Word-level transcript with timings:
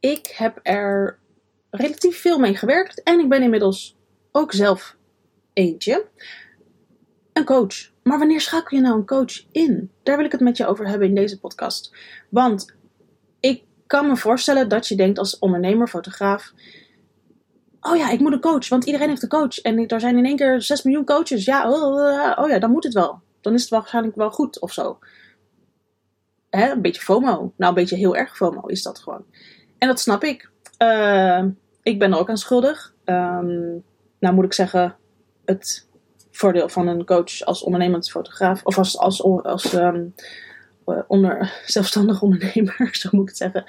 ik 0.00 0.26
heb 0.26 0.60
er 0.62 1.18
relatief 1.70 2.20
veel 2.20 2.38
mee 2.38 2.56
gewerkt 2.56 3.02
en 3.02 3.18
ik 3.18 3.28
ben 3.28 3.42
inmiddels 3.42 3.96
ook 4.32 4.52
zelf 4.52 4.96
eentje. 5.52 6.06
Een 7.32 7.44
coach. 7.44 7.90
Maar 8.02 8.18
wanneer 8.18 8.40
schakel 8.40 8.76
je 8.76 8.82
nou 8.82 8.96
een 8.96 9.06
coach 9.06 9.46
in? 9.52 9.90
Daar 10.02 10.16
wil 10.16 10.26
ik 10.26 10.32
het 10.32 10.40
met 10.40 10.56
je 10.56 10.66
over 10.66 10.88
hebben 10.88 11.08
in 11.08 11.14
deze 11.14 11.40
podcast. 11.40 11.96
Want 12.30 12.74
ik 13.40 13.62
kan 13.86 14.06
me 14.06 14.16
voorstellen 14.16 14.68
dat 14.68 14.88
je 14.88 14.96
denkt 14.96 15.18
als 15.18 15.38
ondernemer, 15.38 15.88
fotograaf. 15.88 16.52
Oh 17.80 17.96
ja, 17.96 18.10
ik 18.10 18.20
moet 18.20 18.32
een 18.32 18.40
coach, 18.40 18.68
want 18.68 18.84
iedereen 18.84 19.08
heeft 19.08 19.22
een 19.22 19.28
coach. 19.28 19.58
En 19.58 19.86
er 19.86 20.00
zijn 20.00 20.18
in 20.18 20.24
één 20.24 20.36
keer 20.36 20.62
6 20.62 20.82
miljoen 20.82 21.04
coaches. 21.04 21.44
Ja, 21.44 21.70
oh, 21.70 22.38
oh 22.38 22.48
ja, 22.48 22.58
dan 22.58 22.70
moet 22.70 22.84
het 22.84 22.94
wel. 22.94 23.20
Dan 23.40 23.54
is 23.54 23.60
het 23.60 23.70
waarschijnlijk 23.70 24.16
wel 24.16 24.30
goed 24.30 24.60
of 24.60 24.72
zo. 24.72 24.98
Hè, 26.50 26.70
een 26.70 26.82
beetje 26.82 27.02
FOMO. 27.02 27.28
Nou, 27.28 27.52
een 27.56 27.74
beetje 27.74 27.96
heel 27.96 28.16
erg 28.16 28.36
FOMO 28.36 28.66
is 28.66 28.82
dat 28.82 28.98
gewoon. 28.98 29.24
En 29.78 29.88
dat 29.88 30.00
snap 30.00 30.24
ik. 30.24 30.50
Uh, 30.82 31.44
ik 31.82 31.98
ben 31.98 32.12
er 32.12 32.18
ook 32.18 32.28
aan 32.28 32.36
schuldig. 32.36 32.94
Um, 33.04 33.84
nou 34.18 34.34
moet 34.34 34.44
ik 34.44 34.52
zeggen, 34.52 34.96
het 35.44 35.88
voordeel 36.30 36.68
van 36.68 36.86
een 36.86 37.04
coach 37.04 37.40
als 37.40 37.62
ondernemend 37.62 38.10
fotograaf, 38.10 38.64
of 38.64 38.78
als, 38.78 38.98
als, 38.98 39.22
als 39.22 39.72
um, 39.72 40.14
onder, 41.06 41.52
zelfstandig 41.66 42.22
ondernemer, 42.22 42.88
zo 42.92 43.08
moet 43.12 43.22
ik 43.22 43.28
het 43.28 43.36
zeggen, 43.36 43.64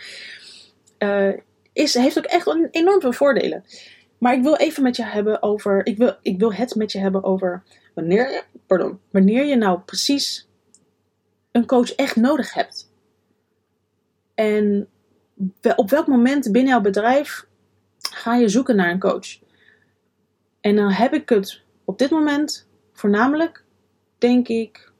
uh, 0.99 1.39
is, 1.73 1.93
heeft 1.93 2.17
ook 2.17 2.25
echt 2.25 2.69
enorm 2.71 3.01
veel 3.01 3.13
voordelen. 3.13 3.63
Maar 4.17 4.33
ik 4.33 4.41
wil 4.43 4.55
even 4.55 4.83
met 4.83 4.95
je 4.95 5.03
hebben 5.03 5.43
over, 5.43 5.85
ik 5.85 5.97
wil, 5.97 6.15
ik 6.21 6.39
wil 6.39 6.53
het 6.53 6.75
met 6.75 6.91
je 6.91 6.99
hebben 6.99 7.23
over 7.23 7.63
wanneer 7.93 8.45
pardon, 8.67 8.99
wanneer 9.11 9.45
je 9.45 9.55
nou 9.55 9.79
precies 9.79 10.47
een 11.51 11.65
coach 11.65 11.95
echt 11.95 12.15
nodig 12.15 12.53
hebt. 12.53 12.91
En 14.35 14.87
op 15.75 15.89
welk 15.89 16.07
moment 16.07 16.51
binnen 16.51 16.71
jouw 16.71 16.81
bedrijf 16.81 17.45
ga 17.99 18.35
je 18.35 18.49
zoeken 18.49 18.75
naar 18.75 18.91
een 18.91 18.99
coach? 18.99 19.39
En 20.61 20.75
dan 20.75 20.91
heb 20.91 21.13
ik 21.13 21.29
het 21.29 21.61
op 21.85 21.97
dit 21.97 22.09
moment 22.09 22.67
voornamelijk, 22.93 23.63
denk 24.17 24.47
ik, 24.47 24.91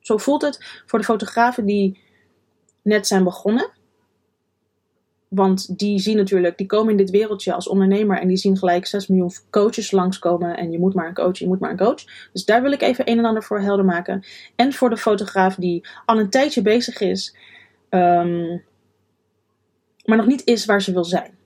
zo 0.00 0.16
voelt 0.16 0.42
het 0.42 0.82
voor 0.86 0.98
de 0.98 1.04
fotografen 1.04 1.64
die 1.64 2.00
net 2.82 3.06
zijn 3.06 3.24
begonnen. 3.24 3.70
Want 5.28 5.78
die 5.78 5.98
zien 5.98 6.16
natuurlijk, 6.16 6.58
die 6.58 6.66
komen 6.66 6.90
in 6.90 6.96
dit 6.96 7.10
wereldje 7.10 7.52
als 7.52 7.68
ondernemer 7.68 8.18
en 8.18 8.28
die 8.28 8.36
zien 8.36 8.56
gelijk 8.56 8.86
6 8.86 9.06
miljoen 9.06 9.32
coaches 9.50 9.90
langskomen. 9.90 10.56
En 10.56 10.70
je 10.70 10.78
moet 10.78 10.94
maar 10.94 11.06
een 11.06 11.14
coach, 11.14 11.38
je 11.38 11.46
moet 11.46 11.60
maar 11.60 11.70
een 11.70 11.76
coach. 11.76 12.28
Dus 12.32 12.44
daar 12.44 12.62
wil 12.62 12.72
ik 12.72 12.82
even 12.82 13.10
een 13.10 13.18
en 13.18 13.24
ander 13.24 13.42
voor 13.42 13.60
helder 13.60 13.84
maken. 13.84 14.24
En 14.56 14.72
voor 14.72 14.90
de 14.90 14.96
fotograaf 14.96 15.54
die 15.54 15.88
al 16.04 16.18
een 16.18 16.30
tijdje 16.30 16.62
bezig 16.62 17.00
is, 17.00 17.36
um, 17.90 18.62
maar 20.10 20.18
nog 20.18 20.26
niet 20.26 20.46
is 20.46 20.64
waar 20.64 20.82
ze 20.82 20.92
wil 20.92 21.04
zijn. 21.04 21.38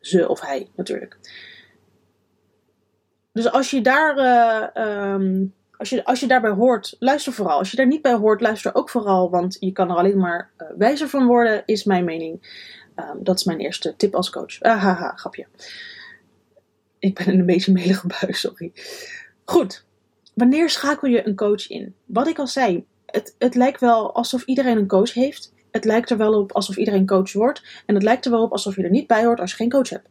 Ze 0.00 0.28
of 0.28 0.40
hij 0.40 0.68
natuurlijk. 0.76 1.18
Dus 3.32 3.50
als 3.50 3.70
je 3.70 3.80
daar. 3.80 4.18
Uh, 4.76 5.12
um, 5.14 5.54
als 5.76 5.90
je, 5.90 6.04
als 6.04 6.20
je 6.20 6.26
daarbij 6.26 6.50
hoort, 6.50 6.96
luister 6.98 7.32
vooral. 7.32 7.58
Als 7.58 7.70
je 7.70 7.76
daar 7.76 7.86
niet 7.86 8.02
bij 8.02 8.14
hoort, 8.14 8.40
luister 8.40 8.74
ook 8.74 8.90
vooral. 8.90 9.30
Want 9.30 9.56
je 9.60 9.72
kan 9.72 9.90
er 9.90 9.96
alleen 9.96 10.18
maar 10.18 10.50
uh, 10.58 10.68
wijzer 10.76 11.08
van 11.08 11.26
worden, 11.26 11.62
is 11.66 11.84
mijn 11.84 12.04
mening. 12.04 12.60
Um, 12.96 13.24
dat 13.24 13.38
is 13.38 13.44
mijn 13.44 13.58
eerste 13.58 13.96
tip 13.96 14.14
als 14.14 14.30
coach. 14.30 14.60
Ah, 14.60 14.82
haha, 14.82 15.12
grapje. 15.16 15.46
Ik 16.98 17.14
ben 17.14 17.28
een 17.28 17.46
beetje 17.46 17.72
melige 17.72 18.06
bui, 18.06 18.32
sorry. 18.32 18.72
Goed. 19.44 19.84
Wanneer 20.34 20.70
schakel 20.70 21.08
je 21.08 21.26
een 21.26 21.36
coach 21.36 21.68
in? 21.68 21.94
Wat 22.04 22.26
ik 22.26 22.38
al 22.38 22.46
zei, 22.46 22.86
het, 23.06 23.34
het 23.38 23.54
lijkt 23.54 23.80
wel 23.80 24.14
alsof 24.14 24.44
iedereen 24.44 24.76
een 24.76 24.86
coach 24.86 25.12
heeft. 25.12 25.51
Het 25.72 25.84
lijkt 25.84 26.10
er 26.10 26.16
wel 26.16 26.40
op 26.40 26.52
alsof 26.52 26.76
iedereen 26.76 27.06
coach 27.06 27.32
wordt. 27.32 27.62
En 27.86 27.94
het 27.94 28.04
lijkt 28.04 28.24
er 28.24 28.30
wel 28.30 28.42
op 28.42 28.52
alsof 28.52 28.76
je 28.76 28.82
er 28.82 28.90
niet 28.90 29.06
bij 29.06 29.24
hoort 29.24 29.40
als 29.40 29.50
je 29.50 29.56
geen 29.56 29.70
coach 29.70 29.88
hebt. 29.88 30.08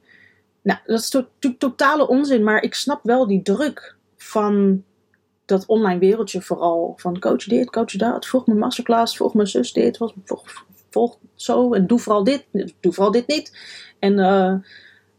Nou, 0.62 0.80
dat 0.86 1.00
is 1.00 1.12
natuurlijk 1.12 1.62
totale 1.62 2.08
onzin, 2.08 2.44
maar 2.44 2.62
ik 2.62 2.74
snap 2.74 3.00
wel 3.04 3.28
die 3.28 3.42
druk 3.42 3.96
van 4.18 4.84
dat 5.46 5.66
online 5.66 6.00
wereldje 6.00 6.42
vooral. 6.42 6.94
Van 6.98 7.20
coach 7.20 7.44
dit, 7.44 7.70
coach 7.70 7.96
dat, 7.96 8.28
volg 8.28 8.46
mijn 8.46 8.60
masterclass, 8.60 9.18
volg 9.18 9.34
mijn 9.34 9.48
zus 9.48 9.74
dit, 9.74 10.00
volg, 10.90 11.18
zo 11.36 11.74
en 11.74 11.88
doe 11.88 12.00
vooral 12.00 12.24
dit, 12.24 12.46
doe 12.80 12.94
vooral 12.94 13.12
dit 13.12 13.28
niet. 13.28 13.58
En 14.00 14.12
uh, 14.12 14.56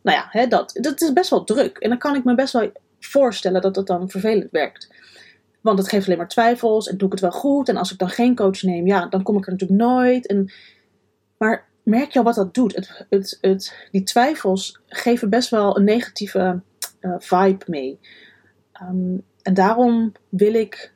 nou 0.03 0.17
ja, 0.17 0.27
hè, 0.31 0.47
dat, 0.47 0.79
dat 0.81 1.01
is 1.01 1.13
best 1.13 1.31
wel 1.31 1.45
druk. 1.45 1.77
En 1.79 1.89
dan 1.89 1.99
kan 1.99 2.15
ik 2.15 2.25
me 2.25 2.35
best 2.35 2.53
wel 2.53 2.73
voorstellen 3.01 3.61
dat 3.61 3.75
dat 3.75 3.87
dan 3.87 4.11
vervelend 4.11 4.51
werkt. 4.51 4.89
Want 5.63 5.79
het 5.79 5.89
geeft 5.89 6.07
alleen 6.07 6.19
maar 6.19 6.29
twijfels 6.29 6.89
en 6.89 6.97
doe 6.97 7.07
ik 7.07 7.13
het 7.13 7.23
wel 7.23 7.31
goed. 7.31 7.69
En 7.69 7.77
als 7.77 7.93
ik 7.93 7.99
dan 7.99 8.09
geen 8.09 8.35
coach 8.35 8.63
neem, 8.63 8.87
ja, 8.87 9.07
dan 9.07 9.23
kom 9.23 9.37
ik 9.37 9.47
er 9.47 9.53
natuurlijk 9.53 9.81
nooit. 9.81 10.27
En, 10.27 10.53
maar 11.37 11.69
merk 11.83 12.11
je 12.11 12.19
al 12.19 12.25
wat 12.25 12.35
dat 12.35 12.55
doet? 12.55 12.75
Het, 12.75 13.07
het, 13.11 13.39
het, 13.41 13.89
die 13.91 14.03
twijfels 14.03 14.81
geven 14.87 15.31
best 15.31 15.51
wel 15.51 15.77
een 15.77 15.85
negatieve 15.85 16.61
uh, 17.01 17.15
vibe 17.19 17.65
mee. 17.67 17.99
Um, 18.83 19.23
en 19.43 19.55
daarom 19.55 20.13
wil 20.29 20.55
ik 20.55 20.93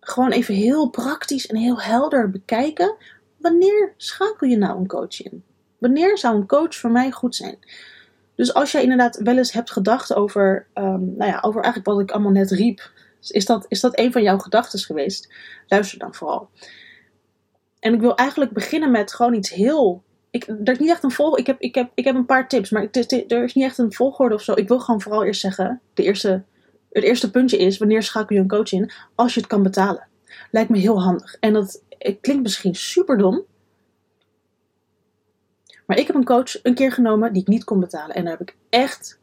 gewoon 0.00 0.30
even 0.30 0.54
heel 0.54 0.90
praktisch 0.90 1.46
en 1.46 1.56
heel 1.56 1.80
helder 1.80 2.30
bekijken. 2.30 2.94
Wanneer 3.36 3.94
schakel 3.96 4.48
je 4.48 4.56
nou 4.56 4.78
een 4.78 4.86
coach 4.86 5.22
in? 5.22 5.42
Wanneer 5.78 6.18
zou 6.18 6.36
een 6.36 6.46
coach 6.46 6.74
voor 6.74 6.90
mij 6.90 7.10
goed 7.10 7.36
zijn? 7.36 7.58
Dus 8.34 8.54
als 8.54 8.72
jij 8.72 8.82
inderdaad 8.82 9.16
wel 9.16 9.36
eens 9.36 9.52
hebt 9.52 9.70
gedacht 9.70 10.14
over, 10.14 10.66
um, 10.74 11.14
nou 11.16 11.30
ja, 11.30 11.38
over 11.40 11.62
eigenlijk 11.62 11.86
wat 11.86 12.00
ik 12.00 12.10
allemaal 12.10 12.32
net 12.32 12.50
riep. 12.50 12.90
Is 13.20 13.46
dat, 13.46 13.66
is 13.68 13.80
dat 13.80 13.98
een 13.98 14.12
van 14.12 14.22
jouw 14.22 14.38
gedachten 14.38 14.78
geweest? 14.78 15.34
Luister 15.66 15.98
dan 15.98 16.14
vooral. 16.14 16.48
En 17.80 17.94
ik 17.94 18.00
wil 18.00 18.14
eigenlijk 18.14 18.52
beginnen 18.52 18.90
met 18.90 19.14
gewoon 19.14 19.34
iets 19.34 19.50
heel 19.50 20.02
ik, 20.30 20.46
er 20.46 20.72
is 20.72 20.78
niet 20.78 20.88
echt 20.88 21.02
een 21.02 21.10
vol. 21.10 21.38
Ik 21.38 21.46
heb, 21.46 21.60
ik, 21.60 21.74
heb, 21.74 21.90
ik 21.94 22.04
heb 22.04 22.14
een 22.14 22.26
paar 22.26 22.48
tips, 22.48 22.70
maar 22.70 22.88
er 23.28 23.44
is 23.44 23.54
niet 23.54 23.64
echt 23.64 23.78
een 23.78 23.92
volgorde 23.92 24.34
of 24.34 24.42
zo. 24.42 24.52
Ik 24.52 24.68
wil 24.68 24.80
gewoon 24.80 25.00
vooral 25.00 25.24
eerst 25.24 25.40
zeggen: 25.40 25.80
de 25.94 26.02
eerste, 26.02 26.44
het 26.90 27.04
eerste 27.04 27.30
puntje 27.30 27.56
is: 27.56 27.78
wanneer 27.78 28.02
schakel 28.02 28.36
je 28.36 28.42
een 28.42 28.48
coach 28.48 28.72
in? 28.72 28.90
Als 29.14 29.34
je 29.34 29.40
het 29.40 29.48
kan 29.48 29.62
betalen. 29.62 30.08
Lijkt 30.50 30.70
me 30.70 30.78
heel 30.78 31.02
handig. 31.02 31.34
En 31.34 31.52
dat 31.52 31.82
klinkt 32.20 32.42
misschien 32.42 32.74
super 32.74 33.18
dom. 33.18 33.44
Maar 35.86 35.98
ik 35.98 36.06
heb 36.06 36.16
een 36.16 36.24
coach 36.24 36.62
een 36.64 36.74
keer 36.74 36.92
genomen 36.92 37.32
die 37.32 37.42
ik 37.42 37.48
niet 37.48 37.64
kon 37.64 37.80
betalen. 37.80 38.14
En 38.14 38.22
daar 38.22 38.38
heb 38.38 38.48
ik 38.48 38.56
echt. 38.68 39.17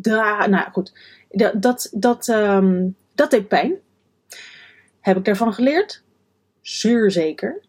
Dra 0.00 0.46
nou 0.46 0.70
goed, 0.72 0.92
dat, 1.30 1.62
dat, 1.62 1.88
dat, 1.92 2.28
um, 2.28 2.96
dat 3.14 3.30
deed 3.30 3.48
pijn. 3.48 3.74
Heb 5.00 5.16
ik 5.16 5.24
daarvan 5.24 5.54
geleerd? 5.54 6.02
Zeer 6.60 7.10
zeker 7.10 7.62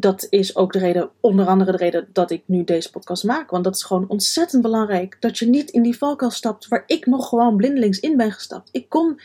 dat 0.00 0.26
is 0.30 0.56
ook 0.56 0.72
de 0.72 0.78
reden, 0.78 1.10
onder 1.20 1.46
andere 1.46 1.70
de 1.70 1.76
reden 1.76 2.08
dat 2.12 2.30
ik 2.30 2.42
nu 2.46 2.64
deze 2.64 2.90
podcast 2.90 3.24
maak. 3.24 3.50
Want 3.50 3.64
dat 3.64 3.74
is 3.74 3.82
gewoon 3.82 4.08
ontzettend 4.08 4.62
belangrijk. 4.62 5.16
Dat 5.20 5.38
je 5.38 5.46
niet 5.46 5.70
in 5.70 5.82
die 5.82 5.96
valkuil 5.96 6.30
stapt 6.30 6.68
waar 6.68 6.82
ik 6.86 7.06
nog 7.06 7.28
gewoon 7.28 7.56
blindelings 7.56 8.00
in 8.00 8.16
ben 8.16 8.32
gestapt. 8.32 8.68
Ik 8.72 8.88
kon. 8.88 9.20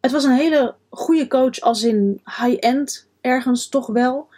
Het 0.00 0.10
was 0.10 0.24
een 0.24 0.36
hele 0.36 0.74
goede 0.90 1.26
coach, 1.26 1.60
als 1.60 1.82
in 1.82 2.20
high-end 2.24 3.08
ergens 3.20 3.68
toch 3.68 3.86
wel. 3.86 4.28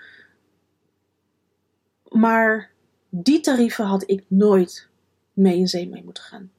Maar 2.08 2.70
die 3.08 3.40
tarieven 3.40 3.84
had 3.84 4.02
ik 4.06 4.24
nooit 4.28 4.88
mee 5.32 5.56
in 5.56 5.68
zee 5.68 5.88
mee 5.88 6.04
moeten 6.04 6.22
gaan. 6.22 6.50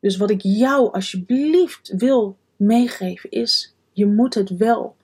Dus 0.00 0.16
wat 0.16 0.30
ik 0.30 0.40
jou 0.42 0.92
alsjeblieft 0.92 1.92
wil 1.96 2.36
meegeven 2.56 3.30
is: 3.30 3.74
je 3.92 4.06
moet 4.06 4.34
het 4.34 4.56
wel 4.56 4.96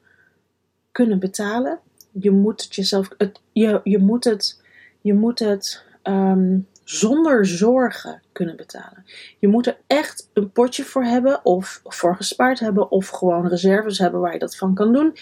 kunnen 0.93 1.19
betalen 1.19 1.81
je 2.21 2.31
moet 2.31 2.62
het 2.62 2.75
jezelf, 2.75 3.09
het, 3.19 3.41
je, 3.53 3.81
je 3.84 3.99
moet 3.99 4.25
het, 4.25 4.62
je 5.00 5.15
moet 5.15 5.38
het 5.38 5.82
um, 6.03 6.66
zonder 6.84 7.47
zorgen 7.47 8.22
kunnen 8.32 8.56
betalen. 8.56 9.05
Je 9.38 9.49
moet 9.49 9.66
er 9.66 9.77
echt 9.87 10.31
een 10.32 10.50
potje 10.50 10.84
voor 10.84 11.05
hebben, 11.05 11.44
of 11.44 11.81
voor 11.84 12.16
gespaard 12.16 12.61
hebben, 12.61 12.91
of 12.91 13.09
gewoon 13.09 13.49
reserves 13.49 13.99
hebben 13.99 14.21
waar 14.21 14.32
je 14.32 14.38
dat 14.38 14.56
van 14.56 14.75
kan 14.75 14.93
doen. 14.93 15.16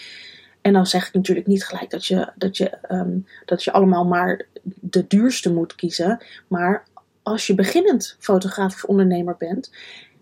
En 0.60 0.72
dan 0.72 0.86
zeg 0.86 1.06
ik 1.06 1.14
natuurlijk 1.14 1.46
niet 1.46 1.64
gelijk 1.64 1.90
dat 1.90 2.06
je, 2.06 2.32
dat 2.36 2.56
je, 2.56 2.78
um, 2.90 3.26
dat 3.44 3.64
je 3.64 3.72
allemaal 3.72 4.04
maar 4.04 4.46
de 4.80 5.06
duurste 5.06 5.52
moet 5.52 5.74
kiezen. 5.74 6.24
Maar 6.48 6.84
als 7.22 7.46
je 7.46 7.54
beginnend 7.54 8.16
fotograaf 8.18 8.74
of 8.74 8.84
ondernemer 8.84 9.36
bent, 9.38 9.70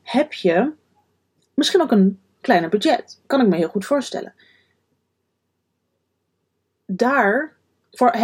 heb 0.02 0.32
je 0.32 0.72
misschien 1.54 1.82
ook 1.82 1.90
een 1.90 2.20
kleiner 2.40 2.68
budget. 2.68 3.20
Kan 3.26 3.40
ik 3.40 3.48
me 3.48 3.56
heel 3.56 3.68
goed 3.68 3.86
voorstellen 3.86 4.34
daar, 6.96 7.56
voor, 7.90 8.16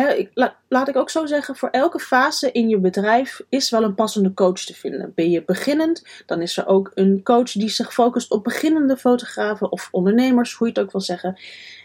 laat 0.69 0.89
ik 0.89 0.97
ook 0.97 1.11
zo 1.11 1.27
zeggen, 1.27 1.57
voor 1.57 1.69
elke 1.69 1.99
fase 1.99 2.53
in 2.53 2.69
je 2.69 2.79
bedrijf 2.79 3.41
is 3.49 3.71
wel 3.71 3.83
een 3.83 3.95
passende 3.95 4.35
coach 4.35 4.61
te 4.65 4.75
vinden. 4.75 5.13
Ben 5.15 5.31
je 5.31 5.45
beginnend, 5.45 6.07
dan 6.27 6.43
is 6.43 6.57
er 6.57 6.67
ook 6.67 6.91
een 6.95 7.23
coach 7.23 7.53
die 7.53 7.69
zich 7.69 7.93
focust 7.93 8.31
op 8.31 8.45
beginnende 8.45 8.97
fotografen 8.97 9.73
of 9.73 9.89
ondernemers, 9.91 10.55
hoe 10.55 10.67
je 10.67 10.73
het 10.73 10.83
ook 10.83 10.93
wil 10.93 11.01
zeggen. 11.01 11.41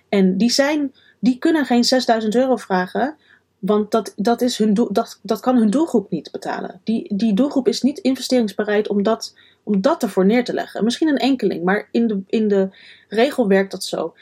En 0.10 0.38
die, 0.38 0.50
zijn, 0.50 0.94
die 1.20 1.38
kunnen 1.38 1.66
geen 1.66 1.84
6000 1.84 2.36
euro 2.36 2.56
vragen, 2.56 3.16
want 3.62 3.92
dat, 3.92 4.14
dat, 4.16 4.42
is 4.42 4.58
hun 4.58 4.74
dat, 4.74 5.20
dat 5.24 5.40
kan 5.40 5.58
hun 5.58 5.70
doelgroep 5.70 6.10
niet 6.10 6.32
betalen. 6.32 6.82
Die, 6.84 7.16
die 7.16 7.34
doelgroep 7.34 7.68
is 7.68 7.82
niet 7.82 8.00
investeringsbereid 8.00 8.88
om 8.88 9.04
dat, 9.04 9.36
om 9.64 9.82
dat 9.82 10.04
ervoor 10.04 10.26
neer 10.26 10.44
te 10.44 10.54
leggen. 10.54 10.84
Misschien 10.84 11.08
een 11.08 11.18
enkeling, 11.18 11.64
maar 11.64 11.88
in 11.92 12.08
de, 12.08 12.22
in 12.28 12.48
de 12.48 12.70
regel 13.08 13.48
werkt 13.48 13.72
dat 13.72 13.84
zo. 13.84 14.14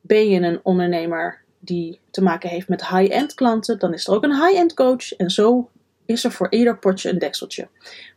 Ben 0.00 0.28
je 0.28 0.40
een 0.40 0.60
ondernemer 0.62 1.42
die 1.58 2.00
te 2.10 2.22
maken 2.22 2.48
heeft 2.48 2.68
met 2.68 2.88
high-end 2.88 3.34
klanten, 3.34 3.78
dan 3.78 3.92
is 3.92 4.06
er 4.06 4.14
ook 4.14 4.24
een 4.24 4.44
high-end 4.44 4.74
coach. 4.74 5.12
En 5.12 5.30
zo 5.30 5.70
is 6.04 6.24
er 6.24 6.32
voor 6.32 6.50
ieder 6.50 6.78
potje 6.78 7.10
een 7.10 7.18
dekseltje. 7.18 7.68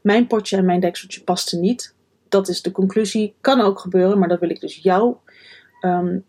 Mijn 0.01 0.27
potje 0.27 0.57
en 0.57 0.65
mijn 0.65 0.79
dekseltje 0.79 1.23
pasten 1.23 1.59
niet. 1.59 1.95
Dat 2.27 2.47
is 2.47 2.61
de 2.61 2.71
conclusie. 2.71 3.35
Kan 3.41 3.61
ook 3.61 3.79
gebeuren, 3.79 4.19
maar 4.19 4.27
dat 4.27 4.39
wil 4.39 4.49
ik 4.49 4.59
dus 4.59 4.75
jou 4.75 5.15
um, 5.81 6.25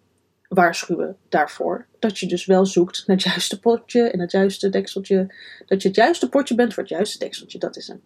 waarschuwen 0.51 1.17
daarvoor. 1.29 1.87
Dat 1.99 2.19
je 2.19 2.27
dus 2.27 2.47
wel 2.47 2.67
zoekt 2.67 3.07
naar 3.07 3.17
het 3.17 3.25
juiste 3.25 3.61
potje 3.61 4.11
en 4.11 4.21
het 4.21 4.31
juiste 4.31 4.69
dekseltje. 4.69 5.35
Dat 5.67 5.83
je 5.83 5.89
het 5.89 5.97
juiste 5.97 6.29
potje 6.29 6.55
bent 6.55 6.75
voor 6.75 6.83
het 6.83 6.93
juiste 6.93 7.19
dekseltje. 7.19 7.59
Dat 7.59 7.77
is 7.77 7.87
hem. 7.87 8.01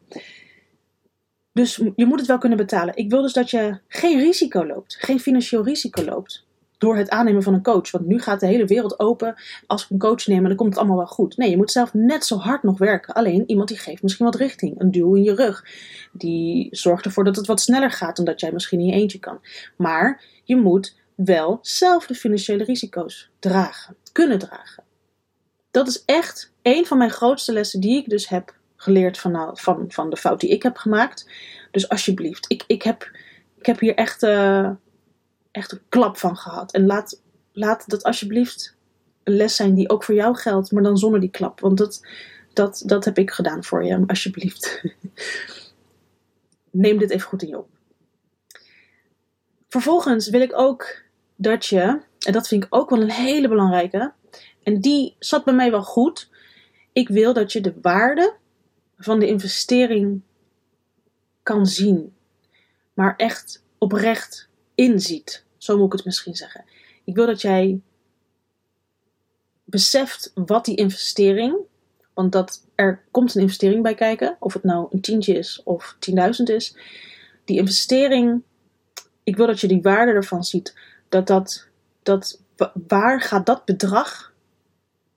Dus 1.52 1.76
je 1.96 2.06
moet 2.06 2.19
het 2.19 2.29
wel 2.29 2.38
kunnen 2.38 2.58
betalen. 2.58 2.96
Ik 2.96 3.11
wil 3.11 3.23
dus 3.23 3.32
dat 3.32 3.50
je 3.50 3.79
geen 3.88 4.19
risico 4.19 4.67
loopt, 4.67 4.96
geen 5.00 5.20
financieel 5.20 5.64
risico 5.64 6.05
loopt 6.05 6.46
door 6.79 6.96
het 6.96 7.11
aannemen 7.11 7.43
van 7.43 7.55
een 7.55 7.62
coach. 7.62 7.91
Want 7.91 8.06
nu 8.06 8.20
gaat 8.20 8.41
de 8.41 8.46
hele 8.46 8.64
wereld 8.64 8.99
open. 8.99 9.35
Als 9.67 9.85
ik 9.85 9.91
een 9.91 9.99
coach 9.99 10.26
neem, 10.26 10.44
dan 10.44 10.56
komt 10.56 10.69
het 10.69 10.79
allemaal 10.79 10.96
wel 10.96 11.06
goed. 11.06 11.37
Nee, 11.37 11.50
je 11.50 11.56
moet 11.56 11.70
zelf 11.70 11.94
net 11.94 12.25
zo 12.25 12.37
hard 12.37 12.62
nog 12.62 12.79
werken. 12.79 13.14
Alleen 13.14 13.44
iemand 13.46 13.69
die 13.69 13.79
geeft 13.79 14.02
misschien 14.02 14.25
wat 14.25 14.35
richting. 14.35 14.81
Een 14.81 14.91
duw 14.91 15.14
in 15.14 15.23
je 15.23 15.35
rug. 15.35 15.64
Die 16.12 16.69
zorgt 16.70 17.05
ervoor 17.05 17.25
dat 17.25 17.37
het 17.37 17.46
wat 17.46 17.61
sneller 17.61 17.91
gaat 17.91 18.17
dan 18.17 18.25
dat 18.25 18.41
jij 18.41 18.52
misschien 18.52 18.81
in 18.81 18.87
je 18.87 18.93
eentje 18.93 19.19
kan. 19.19 19.41
Maar 19.76 20.23
je 20.44 20.56
moet 20.56 20.94
wel 21.14 21.58
zelf 21.62 22.06
de 22.06 22.14
financiële 22.14 22.64
risico's 22.64 23.31
dragen. 23.38 23.96
Kunnen 24.12 24.38
dragen. 24.38 24.84
Dat 25.70 25.88
is 25.88 26.05
echt 26.05 26.52
een 26.62 26.87
van 26.87 26.99
mijn 26.99 27.11
grootste 27.11 27.52
lessen 27.52 27.81
die 27.81 27.96
ik 27.96 28.08
dus 28.08 28.28
heb 28.28 28.56
geleerd 28.76 29.19
van, 29.19 29.56
van, 29.58 29.84
van 29.88 30.11
de 30.11 30.16
fout 30.16 30.40
die 30.40 30.50
ik 30.50 30.62
heb 30.62 30.76
gemaakt. 30.76 31.31
Dus 31.70 31.88
alsjeblieft, 31.88 32.44
ik, 32.49 32.64
ik, 32.66 32.82
heb, 32.82 33.11
ik 33.58 33.66
heb 33.66 33.78
hier 33.78 33.94
echt, 33.94 34.22
uh, 34.22 34.70
echt 35.50 35.72
een 35.72 35.81
klap 35.88 36.16
van 36.16 36.37
gehad. 36.37 36.72
En 36.72 36.87
laat, 36.87 37.22
laat 37.52 37.88
dat 37.90 38.02
alsjeblieft 38.02 38.76
een 39.22 39.37
les 39.37 39.56
zijn 39.56 39.75
die 39.75 39.88
ook 39.88 40.05
voor 40.05 40.14
jou 40.14 40.37
geldt, 40.37 40.72
maar 40.72 40.82
dan 40.82 40.99
zonder 40.99 41.20
die 41.20 41.31
klap. 41.31 41.60
Want 41.60 41.78
dat, 41.78 42.06
dat, 42.52 42.82
dat 42.87 43.05
heb 43.05 43.19
ik 43.19 43.31
gedaan 43.31 43.64
voor 43.64 43.84
je, 43.84 44.05
alsjeblieft. 44.06 44.82
Neem 46.70 46.99
dit 46.99 47.10
even 47.10 47.28
goed 47.28 47.43
in 47.43 47.49
je 47.49 47.58
op. 47.58 47.69
Vervolgens 49.69 50.28
wil 50.28 50.40
ik 50.40 50.58
ook 50.58 51.02
dat 51.36 51.66
je, 51.66 52.00
en 52.19 52.32
dat 52.32 52.48
vind 52.48 52.64
ik 52.64 52.75
ook 52.75 52.90
wel 52.90 53.00
een 53.00 53.10
hele 53.10 53.48
belangrijke, 53.48 54.12
en 54.62 54.81
die 54.81 55.16
zat 55.19 55.44
bij 55.44 55.54
mij 55.54 55.70
wel 55.70 55.82
goed. 55.82 56.31
Ik 56.92 57.08
wil 57.08 57.32
dat 57.32 57.52
je 57.52 57.60
de 57.60 57.75
waarde 57.82 58.36
van 58.98 59.19
de 59.19 59.26
investering 59.26 60.22
kan 61.42 61.66
zien, 61.66 62.14
maar 62.94 63.16
echt 63.16 63.64
oprecht 63.78 64.48
inziet. 64.75 65.44
Zo 65.56 65.76
moet 65.76 65.86
ik 65.86 65.92
het 65.92 66.04
misschien 66.04 66.34
zeggen. 66.34 66.64
Ik 67.04 67.14
wil 67.14 67.26
dat 67.26 67.40
jij 67.40 67.81
beseft 69.64 70.32
wat 70.34 70.64
die 70.64 70.76
investering, 70.76 71.56
want 72.14 72.32
dat 72.32 72.66
er 72.75 73.04
komt 73.10 73.34
een 73.34 73.40
investering 73.40 73.82
bij 73.82 73.94
kijken, 73.94 74.36
of 74.40 74.52
het 74.52 74.64
nou 74.64 74.86
een 74.90 75.00
tientje 75.00 75.34
is 75.34 75.60
of 75.64 75.96
10.000 76.10 76.16
is. 76.44 76.76
Die 77.44 77.58
investering, 77.58 78.42
ik 79.22 79.36
wil 79.36 79.46
dat 79.46 79.60
je 79.60 79.69
die 79.69 79.82
waarde 79.82 80.12
ervan 80.12 80.44
ziet. 80.44 80.75
Dat 81.14 81.26
dat, 81.26 81.69
dat 82.02 82.40
waar 82.88 83.20
gaat 83.20 83.46
dat 83.46 83.64
bedrag, 83.64 84.32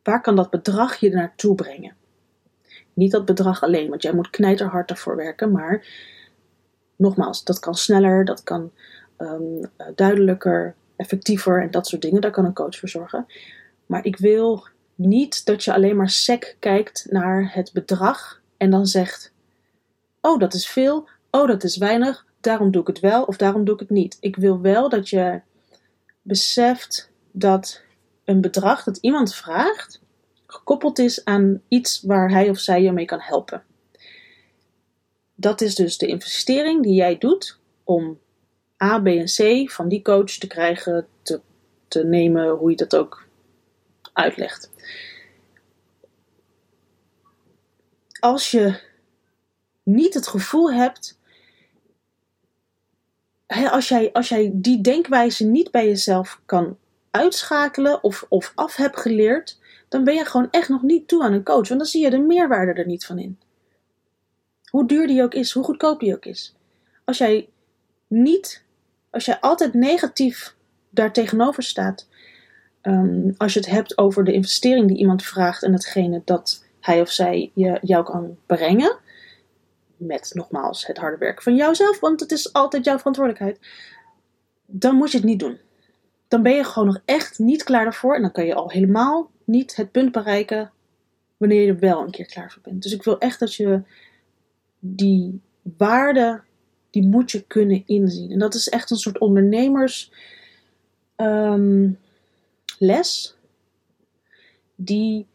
waar 0.03 0.21
kan 0.21 0.35
dat 0.35 0.49
bedrag 0.49 0.95
je 0.95 1.09
naartoe 1.09 1.55
brengen? 1.55 1.95
Niet 2.93 3.11
dat 3.11 3.25
bedrag 3.25 3.63
alleen, 3.63 3.89
want 3.89 4.01
jij 4.01 4.13
moet 4.13 4.29
knijterhard 4.29 4.89
ervoor 4.89 5.15
werken. 5.15 5.51
Maar 5.51 5.85
nogmaals, 6.95 7.43
dat 7.43 7.59
kan 7.59 7.75
sneller, 7.75 8.25
dat 8.25 8.43
kan 8.43 8.71
um, 9.17 9.71
duidelijker, 9.95 10.75
effectiever 10.95 11.61
en 11.61 11.71
dat 11.71 11.87
soort 11.87 12.01
dingen. 12.01 12.21
Daar 12.21 12.31
kan 12.31 12.45
een 12.45 12.53
coach 12.53 12.77
voor 12.77 12.89
zorgen. 12.89 13.25
Maar 13.85 14.05
ik 14.05 14.17
wil 14.17 14.67
niet 14.95 15.45
dat 15.45 15.63
je 15.63 15.73
alleen 15.73 15.95
maar 15.95 16.09
sec 16.09 16.55
kijkt 16.59 17.07
naar 17.09 17.53
het 17.53 17.73
bedrag 17.73 18.41
en 18.57 18.69
dan 18.69 18.85
zegt: 18.85 19.33
Oh, 20.21 20.39
dat 20.39 20.53
is 20.53 20.67
veel. 20.67 21.09
Oh, 21.31 21.47
dat 21.47 21.63
is 21.63 21.77
weinig. 21.77 22.25
Daarom 22.41 22.71
doe 22.71 22.81
ik 22.81 22.87
het 22.87 22.99
wel 22.99 23.23
of 23.23 23.37
daarom 23.37 23.63
doe 23.65 23.73
ik 23.73 23.79
het 23.79 23.89
niet. 23.89 24.17
Ik 24.19 24.35
wil 24.35 24.61
wel 24.61 24.89
dat 24.89 25.09
je 25.09 25.41
beseft 26.27 27.11
dat 27.31 27.81
een 28.23 28.41
bedrag 28.41 28.83
dat 28.83 28.97
iemand 28.97 29.35
vraagt, 29.35 30.01
gekoppeld 30.45 30.99
is 30.99 31.25
aan 31.25 31.61
iets 31.67 32.01
waar 32.01 32.29
hij 32.29 32.49
of 32.49 32.59
zij 32.59 32.81
je 32.81 32.91
mee 32.91 33.05
kan 33.05 33.19
helpen. 33.19 33.63
Dat 35.35 35.61
is 35.61 35.75
dus 35.75 35.97
de 35.97 36.07
investering 36.07 36.83
die 36.83 36.93
jij 36.93 37.17
doet 37.17 37.59
om 37.83 38.19
A, 38.83 38.99
B 38.99 39.07
en 39.07 39.25
C 39.25 39.71
van 39.71 39.87
die 39.87 40.01
coach 40.01 40.31
te 40.31 40.47
krijgen, 40.47 41.07
te, 41.21 41.41
te 41.87 42.03
nemen, 42.03 42.49
hoe 42.49 42.69
je 42.69 42.75
dat 42.75 42.95
ook 42.95 43.27
uitlegt. 44.13 44.71
Als 48.19 48.51
je 48.51 48.79
niet 49.83 50.13
het 50.13 50.27
gevoel 50.27 50.71
hebt, 50.71 51.16
als 53.47 53.87
jij, 53.87 54.11
als 54.13 54.29
jij 54.29 54.51
die 54.53 54.81
denkwijze 54.81 55.45
niet 55.45 55.71
bij 55.71 55.87
jezelf 55.87 56.41
kan 56.45 56.77
uitschakelen 57.11 58.03
of, 58.03 58.25
of 58.29 58.51
af 58.55 58.75
hebt 58.75 58.99
geleerd, 58.99 59.59
dan 59.87 60.03
ben 60.03 60.15
je 60.15 60.25
gewoon 60.25 60.47
echt 60.51 60.69
nog 60.69 60.81
niet 60.81 61.07
toe 61.07 61.23
aan 61.23 61.33
een 61.33 61.43
coach. 61.43 61.67
Want 61.67 61.79
dan 61.79 61.89
zie 61.89 62.03
je 62.03 62.09
de 62.09 62.17
meerwaarde 62.17 62.73
er 62.73 62.87
niet 62.87 63.05
van 63.05 63.19
in. 63.19 63.39
Hoe 64.69 64.87
duur 64.87 65.07
die 65.07 65.23
ook 65.23 65.33
is, 65.33 65.51
hoe 65.51 65.63
goedkoop 65.63 65.99
die 65.99 66.15
ook 66.15 66.25
is. 66.25 66.55
Als 67.05 67.17
jij 67.17 67.49
niet, 68.07 68.63
als 69.09 69.25
jij 69.25 69.39
altijd 69.39 69.73
negatief 69.73 70.55
daar 70.89 71.13
tegenover 71.13 71.63
staat, 71.63 72.07
um, 72.81 73.33
als 73.37 73.53
je 73.53 73.59
het 73.59 73.69
hebt 73.69 73.97
over 73.97 74.23
de 74.23 74.33
investering 74.33 74.87
die 74.87 74.97
iemand 74.97 75.23
vraagt 75.23 75.63
en 75.63 75.73
hetgene 75.73 76.21
dat 76.25 76.65
hij 76.79 77.01
of 77.01 77.09
zij 77.09 77.51
je, 77.53 77.79
jou 77.81 78.03
kan 78.03 78.37
brengen, 78.45 78.97
met 79.97 80.31
nogmaals 80.33 80.87
het 80.87 80.97
harde 80.97 81.17
werk 81.17 81.41
van 81.41 81.55
jouzelf, 81.55 81.99
want 81.99 82.19
het 82.19 82.31
is 82.31 82.53
altijd 82.53 82.85
jouw 82.85 82.97
verantwoordelijkheid, 82.97 83.59
dan 84.65 84.95
moet 84.95 85.11
je 85.11 85.17
het 85.17 85.25
niet 85.25 85.39
doen. 85.39 85.57
Dan 86.27 86.43
ben 86.43 86.55
je 86.55 86.63
gewoon 86.63 86.87
nog 86.87 87.01
echt 87.05 87.39
niet 87.39 87.63
klaar 87.63 87.83
daarvoor 87.83 88.15
en 88.15 88.21
dan 88.21 88.31
kan 88.31 88.45
je 88.45 88.55
al 88.55 88.69
helemaal 88.69 89.31
niet 89.43 89.75
het 89.75 89.91
punt 89.91 90.11
bereiken 90.11 90.71
wanneer 91.37 91.61
je 91.61 91.71
er 91.71 91.79
wel 91.79 92.01
een 92.01 92.11
keer 92.11 92.25
klaar 92.25 92.51
voor 92.51 92.61
bent. 92.61 92.83
Dus 92.83 92.93
ik 92.93 93.03
wil 93.03 93.19
echt 93.19 93.39
dat 93.39 93.55
je 93.55 93.81
die 94.79 95.41
waarde, 95.77 96.41
die 96.89 97.07
moet 97.07 97.31
je 97.31 97.43
kunnen 97.47 97.83
inzien. 97.85 98.31
En 98.31 98.39
dat 98.39 98.53
is 98.53 98.69
echt 98.69 98.91
een 98.91 98.97
soort 98.97 99.19
ondernemersles. 99.19 100.11
Um, 101.15 101.99
die 104.75 105.27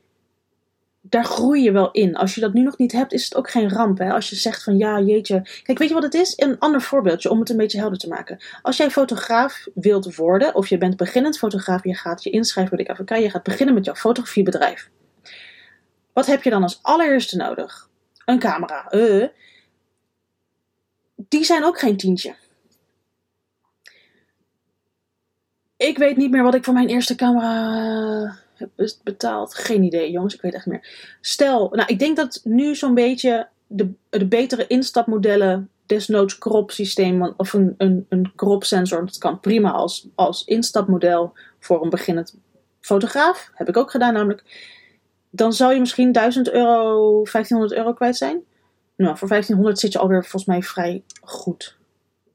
daar 1.13 1.25
groei 1.25 1.63
je 1.63 1.73
wel 1.73 1.91
in. 1.91 2.17
Als 2.17 2.35
je 2.35 2.41
dat 2.41 2.53
nu 2.53 2.63
nog 2.63 2.79
niet 2.79 2.93
hebt, 2.93 3.13
is 3.13 3.25
het 3.25 3.35
ook 3.35 3.51
geen 3.51 3.71
ramp. 3.71 3.99
Hè? 3.99 4.13
Als 4.13 4.31
je 4.31 4.37
zegt 4.37 4.63
van 4.63 4.77
ja, 4.77 5.01
jeetje. 5.01 5.43
Kijk, 5.63 5.79
weet 5.79 5.89
je 5.89 5.95
wat 5.95 6.03
het 6.03 6.15
is? 6.15 6.33
Een 6.37 6.59
ander 6.59 6.83
voorbeeldje 6.83 7.31
om 7.31 7.39
het 7.39 7.51
een 7.51 7.57
beetje 7.57 7.79
helder 7.79 7.99
te 7.99 8.09
maken. 8.09 8.39
Als 8.63 8.77
jij 8.77 8.91
fotograaf 8.91 9.67
wilt 9.75 10.17
worden, 10.17 10.55
of 10.55 10.69
je 10.69 10.79
bent 10.79 10.97
beginnend 10.97 11.39
fotograaf, 11.39 11.85
je 11.85 11.95
gaat 11.95 12.23
je 12.23 12.31
inschrijven 12.31 12.77
bij 12.77 12.85
de 12.85 12.93
KVK, 12.93 13.17
je 13.17 13.31
gaat 13.31 13.43
beginnen 13.43 13.75
met 13.75 13.85
jouw 13.85 13.95
fotografiebedrijf. 13.95 14.91
Wat 16.13 16.27
heb 16.27 16.43
je 16.43 16.51
dan 16.51 16.63
als 16.63 16.79
allereerste 16.83 17.37
nodig? 17.37 17.89
Een 18.25 18.39
camera. 18.39 18.93
Uh, 18.95 19.27
die 21.29 21.45
zijn 21.45 21.65
ook 21.65 21.79
geen 21.79 21.97
tientje. 21.97 22.35
Ik 25.77 25.99
weet 25.99 26.17
niet 26.17 26.31
meer 26.31 26.43
wat 26.43 26.55
ik 26.55 26.65
voor 26.65 26.75
mijn 26.75 26.89
eerste 26.89 27.15
camera 27.15 28.42
heb 28.77 28.91
betaald. 29.05 29.55
Geen 29.55 29.83
idee, 29.83 30.11
jongens. 30.11 30.35
Ik 30.35 30.41
weet 30.41 30.55
echt 30.55 30.67
meer. 30.67 31.17
Stel, 31.21 31.69
nou, 31.73 31.89
ik 31.89 31.99
denk 31.99 32.17
dat 32.17 32.41
nu 32.45 32.75
zo'n 32.75 32.95
beetje 32.95 33.49
de, 33.67 33.93
de 34.11 34.27
betere 34.27 34.67
instapmodellen, 34.67 35.71
desnoods 35.87 36.39
crop 36.39 36.71
systeem 36.71 37.35
of 37.37 37.53
een, 37.53 37.75
een, 37.79 38.07
een 38.09 38.33
crop 38.37 38.65
sensor, 38.65 39.05
dat 39.05 39.19
kan 39.19 39.41
prima 39.41 39.71
als, 39.71 40.09
als 40.15 40.45
instapmodel 40.45 41.33
voor 41.59 41.83
een 41.83 41.91
beginnend 41.91 42.39
fotograaf. 42.81 43.51
Heb 43.55 43.69
ik 43.69 43.77
ook 43.77 43.91
gedaan 43.91 44.13
namelijk. 44.13 44.45
Dan 45.31 45.53
zou 45.53 45.75
je 45.75 45.81
misschien 45.81 46.13
1000 46.13 46.51
euro, 46.51 47.11
1500 47.23 47.73
euro 47.73 47.93
kwijt 47.93 48.17
zijn. 48.17 48.43
Nou, 48.97 49.17
voor 49.19 49.29
1500 49.29 49.79
zit 49.79 49.93
je 49.93 49.99
alweer 49.99 50.21
volgens 50.23 50.45
mij 50.45 50.63
vrij 50.63 51.03
goed. 51.21 51.77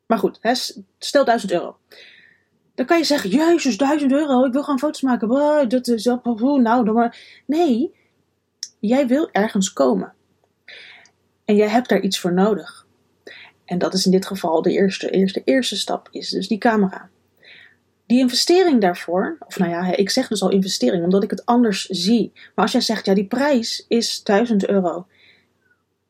Maar 0.06 0.18
goed, 0.18 0.38
hè, 0.42 0.54
stel 1.00 1.26
1000 1.26 1.52
euro. 1.52 1.78
Dan 2.78 2.86
kan 2.86 2.98
je 2.98 3.04
zeggen, 3.04 3.30
jezus, 3.30 3.78
duizend 3.78 4.12
euro, 4.12 4.46
ik 4.46 4.52
wil 4.52 4.64
gewoon 4.64 4.80
foto's 4.80 5.02
maken. 5.02 5.28
Wow, 5.28 5.70
dat 5.70 5.88
is, 5.88 6.04
nou, 6.04 6.62
dan 6.62 6.94
maar. 6.94 7.42
Nee, 7.46 7.96
jij 8.80 9.08
wil 9.08 9.30
ergens 9.32 9.74
komen. 9.74 10.14
En 11.46 11.56
jij 11.56 11.68
hebt 11.68 11.90
daar 11.90 12.02
iets 12.02 12.20
voor 12.20 12.34
nodig. 12.34 12.86
En 13.66 13.78
dat 13.78 13.94
is 13.94 14.06
in 14.06 14.12
dit 14.12 14.26
geval 14.26 14.62
de 14.62 14.72
eerste, 14.72 15.10
eerste, 15.10 15.42
eerste 15.44 15.76
stap, 15.76 16.08
is 16.12 16.30
dus 16.30 16.48
die 16.48 16.58
camera. 16.58 17.10
Die 18.06 18.20
investering 18.20 18.82
daarvoor, 18.82 19.38
of 19.40 19.58
nou 19.58 19.72
ja, 19.72 19.96
ik 19.96 20.10
zeg 20.10 20.28
dus 20.28 20.42
al 20.42 20.52
investering, 20.52 21.04
omdat 21.04 21.24
ik 21.24 21.30
het 21.30 21.46
anders 21.46 21.86
zie. 21.86 22.32
Maar 22.34 22.66
als 22.66 22.72
jij 22.72 22.82
zegt, 22.82 23.06
ja, 23.06 23.14
die 23.14 23.28
prijs 23.28 23.86
is 23.88 24.24
1000 24.24 24.68
euro. 24.68 25.08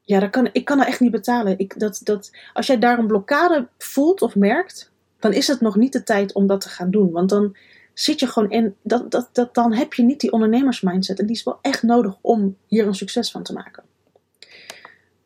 Ja, 0.02 0.20
dat 0.20 0.30
kan, 0.30 0.50
ik 0.52 0.66
kan 0.66 0.78
dat 0.78 0.88
echt 0.88 1.00
niet 1.00 1.12
betalen. 1.12 1.60
Ik, 1.60 1.80
dat, 1.80 2.02
dat, 2.04 2.32
als 2.54 2.68
jij 2.68 2.80
daar 2.80 3.00
een 3.00 3.08
blokkade 3.08 3.68
voelt 3.78 4.22
of 4.22 4.36
merkt, 4.36 4.92
dan 5.20 5.34
is 5.34 5.48
het 5.48 5.62
nog 5.62 5.76
niet 5.76 5.94
de 5.94 6.04
tijd 6.04 6.34
om 6.34 6.48
dat 6.48 6.62
te 6.62 6.70
gaan 6.70 6.92
doen. 6.92 7.12
Want 7.12 7.30
dan 7.30 7.56
zit 7.94 8.20
je 8.20 8.28
gewoon 8.28 8.52
in, 8.52 8.76
dat, 8.82 9.12
dat, 9.12 9.30
dat, 9.32 9.54
dan 9.54 9.74
heb 9.74 9.94
je 9.94 10.04
niet 10.04 10.20
die 10.20 10.32
ondernemersmindset. 10.32 11.20
En 11.20 11.26
die 11.26 11.36
is 11.36 11.44
wel 11.44 11.60
echt 11.62 11.84
nodig 11.84 12.18
om 12.22 12.58
hier 12.68 12.88
een 12.88 12.96
succes 12.96 13.32
van 13.32 13.44
te 13.44 13.54
maken. 13.54 13.84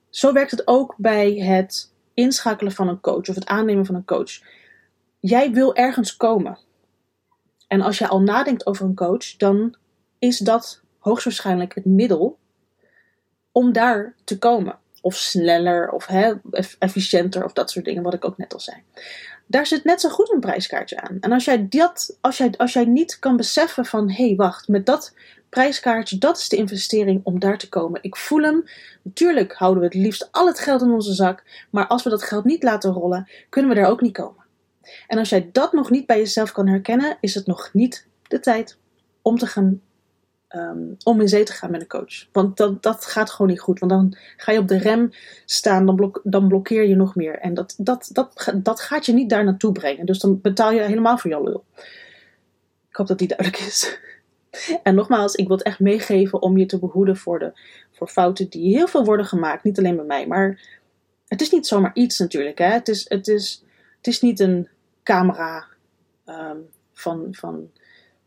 Zo 0.10 0.34
werkt 0.34 0.52
het 0.52 0.68
ook 0.68 0.96
bij 0.98 1.34
het 1.34 1.92
inschakelen 2.14 2.72
van 2.72 2.88
een 2.88 3.02
coach 3.02 3.30
of 3.30 3.36
het 3.36 3.46
aannemen 3.46 3.86
van 3.86 3.96
een 3.96 4.06
coach. 4.06 4.42
Jij 5.20 5.52
wil 5.52 5.76
ergens 5.76 6.18
komen. 6.18 6.58
En 7.68 7.82
als 7.82 7.98
je 7.98 8.08
al 8.08 8.22
nadenkt 8.22 8.66
over 8.66 8.86
een 8.86 8.96
coach, 8.96 9.36
dan 9.38 9.76
is 10.20 10.38
dat 10.38 10.82
hoogstwaarschijnlijk 10.98 11.76
het 11.76 11.86
middel 11.86 12.38
om 13.52 13.72
daar 13.72 14.16
te 14.24 14.38
komen. 14.38 14.80
Of 15.02 15.16
sneller, 15.16 15.90
of 15.90 16.06
hè, 16.06 16.34
efficiënter, 16.80 17.44
of 17.44 17.54
dat 17.54 17.72
soort 17.72 17.86
dingen, 17.86 18.04
wat 18.04 18.14
ik 18.14 18.26
ook 18.26 18.38
net 18.38 18.54
al 18.54 18.60
zei. 18.60 18.78
Daar 19.52 19.66
zit 19.66 19.84
net 19.84 20.02
zo 20.02 20.10
goed 20.10 20.32
een 20.32 20.40
prijskaartje 20.40 21.02
aan. 21.02 21.18
En 21.20 21.32
als 21.32 21.46
jij, 21.46 21.68
dat, 21.70 22.18
als 22.22 22.38
jij, 22.38 22.54
als 22.58 22.74
jij 22.74 22.86
niet 22.86 23.20
kan 23.20 23.38
beseffen 23.38 23.86
van, 23.86 24.10
hé 24.10 24.26
hey, 24.26 24.36
wacht, 24.36 24.68
met 24.68 24.86
dat 24.86 25.14
prijskaartje, 25.50 26.18
dat 26.18 26.38
is 26.38 26.50
de 26.50 26.56
investering 26.56 27.22
om 27.24 27.40
daar 27.40 27.58
te 27.58 27.70
komen. 27.70 28.04
Ik 28.04 28.16
voel 28.16 28.42
hem. 28.42 28.64
Natuurlijk 29.02 29.54
houden 29.54 29.80
we 29.80 29.86
het 29.86 29.98
liefst 29.98 30.28
al 30.32 30.48
het 30.48 30.60
geld 30.60 30.82
in 30.82 30.92
onze 30.92 31.14
zak, 31.14 31.44
maar 31.70 31.88
als 31.88 32.04
we 32.04 32.10
dat 32.10 32.24
geld 32.24 32.46
niet 32.46 32.64
laten 32.64 32.92
rollen, 32.92 33.30
kunnen 33.50 33.72
we 33.72 33.78
daar 33.78 33.90
ook 33.90 34.02
niet 34.02 34.14
komen. 34.14 34.44
En 35.08 35.18
als 35.18 35.30
jij 35.30 35.50
dat 35.52 35.74
nog 35.74 35.90
niet 35.90 36.06
bij 36.06 36.18
jezelf 36.18 36.52
kan 36.52 36.68
herkennen, 36.68 37.18
is 37.20 37.36
het 37.36 37.46
nog 37.46 37.70
niet 37.74 38.08
de 38.28 38.40
tijd 38.40 38.78
om 39.22 39.38
te 39.38 39.46
gaan 39.46 39.82
Ehm, 40.52 40.94
om 41.04 41.22
in 41.22 41.28
zee 41.28 41.44
te 41.44 41.52
gaan 41.52 41.72
met 41.72 41.82
een 41.82 41.88
coach. 41.88 42.28
Want 42.32 42.58
dat, 42.58 42.84
dat 42.84 43.06
gaat 43.06 43.32
gewoon 43.32 43.52
niet 43.52 43.60
goed. 43.60 43.80
Want 43.80 43.92
dan 43.92 44.18
ga 44.38 44.52
je 44.52 44.60
op 44.60 44.68
de 44.68 44.78
rem 44.78 45.12
staan, 45.46 45.86
dan, 45.86 46.20
dan 46.24 46.48
blokkeer 46.48 46.88
je 46.88 46.96
nog 46.96 47.16
meer. 47.16 47.40
En 47.40 47.54
dat, 47.54 47.76
dat, 47.78 48.10
dat, 48.12 48.54
dat 48.56 48.80
gaat 48.80 49.06
je 49.06 49.14
niet 49.14 49.30
daar 49.30 49.44
naartoe 49.44 49.72
brengen. 49.72 50.06
Dus 50.06 50.20
dan 50.20 50.42
betaal 50.42 50.72
je 50.72 50.82
helemaal 50.82 51.18
voor 51.18 51.30
jouw 51.30 51.44
lul. 51.44 51.64
Ik 52.90 52.96
hoop 52.96 53.08
dat 53.08 53.18
die 53.18 53.28
duidelijk 53.28 53.60
is. 53.60 54.00
En 54.84 54.96
nogmaals, 54.96 55.36
ik 55.36 55.48
wil 55.48 55.58
het 55.58 55.66
echt 55.66 55.80
meegeven 55.80 56.42
om 56.42 56.58
je 56.58 56.66
te 56.66 56.80
behoeden 56.80 57.18
voor, 57.18 57.40
de, 57.40 57.52
voor 57.92 58.08
fouten 58.08 58.50
die 58.50 58.76
heel 58.76 58.88
veel 58.88 59.06
worden 59.06 59.26
gemaakt. 59.26 59.64
Niet 59.64 59.78
alleen 59.78 59.96
bij 59.96 60.06
mij, 60.06 60.28
maar 60.28 60.60
het 61.28 61.42
is 61.42 61.52
niet 61.52 61.68
zomaar 61.68 61.92
iets 61.94 62.20
natuurlijk. 62.20 62.58
Hè? 62.58 62.66
Het, 62.66 62.88
is, 62.88 63.10
het, 63.10 63.28
is, 63.28 63.64
het 63.98 64.08
is 64.08 64.22
niet 64.22 64.40
een 64.40 64.68
camera 65.04 65.66
ehm, 66.26 66.58
van, 66.94 67.28
van 67.32 67.70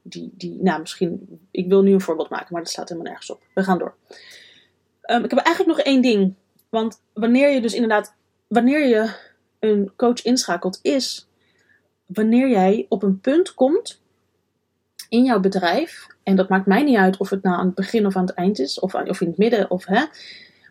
die, 0.06 0.30
die, 0.32 0.62
nou 0.62 0.80
misschien, 0.80 1.40
ik 1.50 1.68
wil 1.68 1.82
nu 1.82 1.92
een 1.92 2.00
voorbeeld 2.00 2.28
maken, 2.28 2.48
maar 2.50 2.62
dat 2.62 2.70
slaat 2.70 2.88
helemaal 2.88 3.10
nergens 3.10 3.30
op. 3.30 3.42
We 3.54 3.62
gaan 3.62 3.78
door. 3.78 3.94
Um, 5.10 5.24
ik 5.24 5.30
heb 5.30 5.38
eigenlijk 5.38 5.76
nog 5.76 5.86
één 5.86 6.02
ding. 6.02 6.34
Want 6.68 7.02
wanneer 7.12 7.50
je 7.50 7.60
dus 7.60 7.74
inderdaad, 7.74 8.14
wanneer 8.46 8.86
je 8.86 9.14
een 9.58 9.92
coach 9.96 10.22
inschakelt, 10.22 10.78
is 10.82 11.28
wanneer 12.06 12.48
jij 12.48 12.86
op 12.88 13.02
een 13.02 13.20
punt 13.20 13.54
komt 13.54 14.02
in 15.08 15.24
jouw 15.24 15.40
bedrijf. 15.40 16.06
En 16.22 16.36
dat 16.36 16.48
maakt 16.48 16.66
mij 16.66 16.82
niet 16.82 16.96
uit 16.96 17.16
of 17.16 17.30
het 17.30 17.42
nou 17.42 17.56
aan 17.56 17.66
het 17.66 17.74
begin 17.74 18.06
of 18.06 18.16
aan 18.16 18.26
het 18.26 18.34
eind 18.34 18.58
is, 18.58 18.80
of, 18.80 18.94
of 18.94 19.20
in 19.20 19.28
het 19.28 19.38
midden, 19.38 19.70
of 19.70 19.84
hè. 19.84 20.04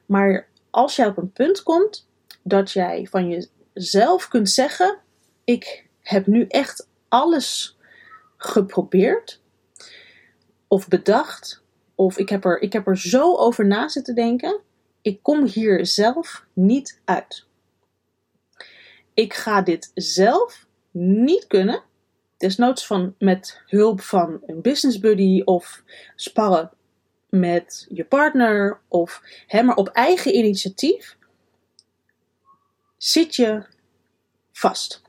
Maar 0.05 0.47
als 0.69 0.95
jij 0.95 1.07
op 1.07 1.17
een 1.17 1.31
punt 1.31 1.63
komt 1.63 2.07
dat 2.41 2.71
jij 2.71 3.07
van 3.09 3.47
jezelf 3.73 4.27
kunt 4.27 4.49
zeggen: 4.49 4.97
Ik 5.43 5.85
heb 6.01 6.27
nu 6.27 6.45
echt 6.47 6.87
alles 7.07 7.72
geprobeerd 8.45 9.41
of 10.67 10.87
bedacht. 10.87 11.61
Of 11.95 12.17
ik 12.17 12.29
heb, 12.29 12.45
er, 12.45 12.61
ik 12.61 12.73
heb 12.73 12.87
er 12.87 12.97
zo 12.97 13.35
over 13.35 13.65
na 13.65 13.87
zitten 13.87 14.15
denken. 14.15 14.61
Ik 15.01 15.19
kom 15.21 15.45
hier 15.45 15.85
zelf 15.85 16.45
niet 16.53 17.01
uit. 17.05 17.45
Ik 19.13 19.33
ga 19.33 19.61
dit 19.61 19.91
zelf 19.93 20.65
niet 20.91 21.47
kunnen. 21.47 21.83
Desnoods 22.37 22.87
van, 22.87 23.15
met 23.19 23.61
hulp 23.65 24.01
van 24.01 24.41
een 24.45 24.61
business 24.61 24.99
buddy 24.99 25.41
of 25.45 25.83
sparren 26.15 26.71
met 27.29 27.85
je 27.89 28.05
partner. 28.05 28.79
Of 28.87 29.21
hè, 29.47 29.63
maar 29.63 29.75
op 29.75 29.87
eigen 29.87 30.35
initiatief 30.35 31.17
zit 32.97 33.35
je 33.35 33.65
vast. 34.51 35.02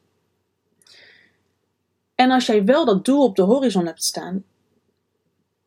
En 2.24 2.30
als 2.30 2.46
jij 2.46 2.64
wel 2.64 2.84
dat 2.84 3.04
doel 3.04 3.24
op 3.24 3.36
de 3.36 3.42
horizon 3.42 3.86
hebt 3.86 4.04
staan, 4.04 4.44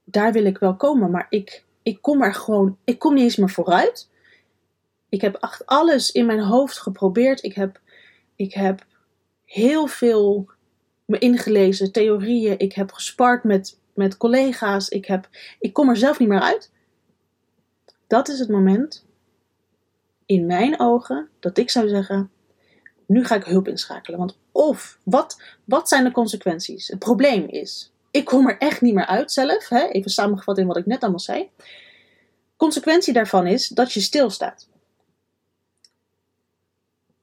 daar 0.03 0.31
wil 0.31 0.45
ik 0.45 0.57
wel 0.57 0.75
komen, 0.75 1.11
maar 1.11 1.27
ik, 1.29 1.63
ik 1.83 2.01
kom 2.01 2.21
er 2.21 2.33
gewoon, 2.33 2.77
ik 2.83 2.99
kom 2.99 3.13
niet 3.13 3.23
eens 3.23 3.35
meer 3.35 3.49
vooruit. 3.49 4.09
Ik 5.09 5.21
heb 5.21 5.35
echt 5.35 5.65
alles 5.65 6.11
in 6.11 6.25
mijn 6.25 6.39
hoofd 6.39 6.77
geprobeerd. 6.77 7.43
Ik 7.43 7.53
heb, 7.53 7.81
ik 8.35 8.53
heb 8.53 8.85
heel 9.45 9.87
veel 9.87 10.49
me 11.05 11.17
ingelezen, 11.17 11.91
theorieën. 11.91 12.59
Ik 12.59 12.73
heb 12.73 12.91
gespart 12.91 13.43
met, 13.43 13.79
met 13.93 14.17
collega's. 14.17 14.89
Ik, 14.89 15.05
heb, 15.05 15.29
ik 15.59 15.73
kom 15.73 15.89
er 15.89 15.97
zelf 15.97 16.19
niet 16.19 16.29
meer 16.29 16.41
uit. 16.41 16.71
Dat 18.07 18.27
is 18.27 18.39
het 18.39 18.49
moment, 18.49 19.05
in 20.25 20.45
mijn 20.45 20.79
ogen, 20.79 21.29
dat 21.39 21.57
ik 21.57 21.69
zou 21.69 21.87
zeggen: 21.87 22.31
nu 23.07 23.25
ga 23.25 23.35
ik 23.35 23.43
hulp 23.43 23.67
inschakelen. 23.67 24.19
Want 24.19 24.37
of, 24.51 24.97
wat, 25.03 25.41
wat 25.63 25.89
zijn 25.89 26.03
de 26.03 26.11
consequenties? 26.11 26.87
Het 26.87 26.99
probleem 26.99 27.47
is, 27.47 27.91
ik 28.11 28.25
kom 28.25 28.47
er 28.47 28.57
echt 28.57 28.81
niet 28.81 28.93
meer 28.93 29.05
uit 29.05 29.31
zelf. 29.31 29.69
Hè? 29.69 29.87
Even 29.87 30.11
samengevat 30.11 30.57
in 30.57 30.67
wat 30.67 30.77
ik 30.77 30.85
net 30.85 31.01
allemaal 31.01 31.19
zei. 31.19 31.49
Consequentie 32.57 33.13
daarvan 33.13 33.47
is 33.47 33.67
dat 33.67 33.93
je 33.93 33.99
stilstaat. 33.99 34.67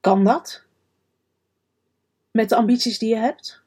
Kan 0.01 0.25
dat? 0.25 0.63
Met 2.31 2.49
de 2.49 2.57
ambities 2.57 2.99
die 2.99 3.09
je 3.09 3.17
hebt? 3.17 3.63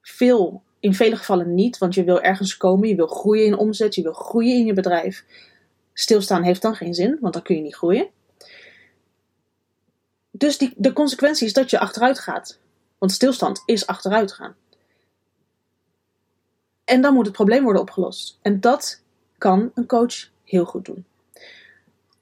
Veel, 0.00 0.62
in 0.80 0.94
vele 0.94 1.16
gevallen 1.16 1.54
niet, 1.54 1.78
want 1.78 1.94
je 1.94 2.04
wil 2.04 2.20
ergens 2.20 2.56
komen, 2.56 2.88
je 2.88 2.94
wil 2.94 3.06
groeien 3.06 3.46
in 3.46 3.56
omzet, 3.56 3.94
je 3.94 4.02
wil 4.02 4.12
groeien 4.12 4.54
in 4.54 4.66
je 4.66 4.72
bedrijf. 4.72 5.24
Stilstaan 5.92 6.42
heeft 6.42 6.62
dan 6.62 6.74
geen 6.74 6.94
zin, 6.94 7.18
want 7.20 7.34
dan 7.34 7.42
kun 7.42 7.56
je 7.56 7.62
niet 7.62 7.76
groeien. 7.76 8.08
Dus 10.38 10.58
die, 10.58 10.72
de 10.76 10.92
consequentie 10.92 11.46
is 11.46 11.52
dat 11.52 11.70
je 11.70 11.78
achteruit 11.78 12.18
gaat. 12.18 12.58
Want 12.98 13.12
stilstand 13.12 13.62
is 13.66 13.86
achteruit 13.86 14.32
gaan. 14.32 14.54
En 16.84 17.00
dan 17.00 17.14
moet 17.14 17.26
het 17.26 17.34
probleem 17.34 17.62
worden 17.62 17.82
opgelost. 17.82 18.38
En 18.42 18.60
dat 18.60 19.02
kan 19.38 19.70
een 19.74 19.86
coach 19.86 20.28
heel 20.44 20.64
goed 20.64 20.84
doen. 20.84 21.04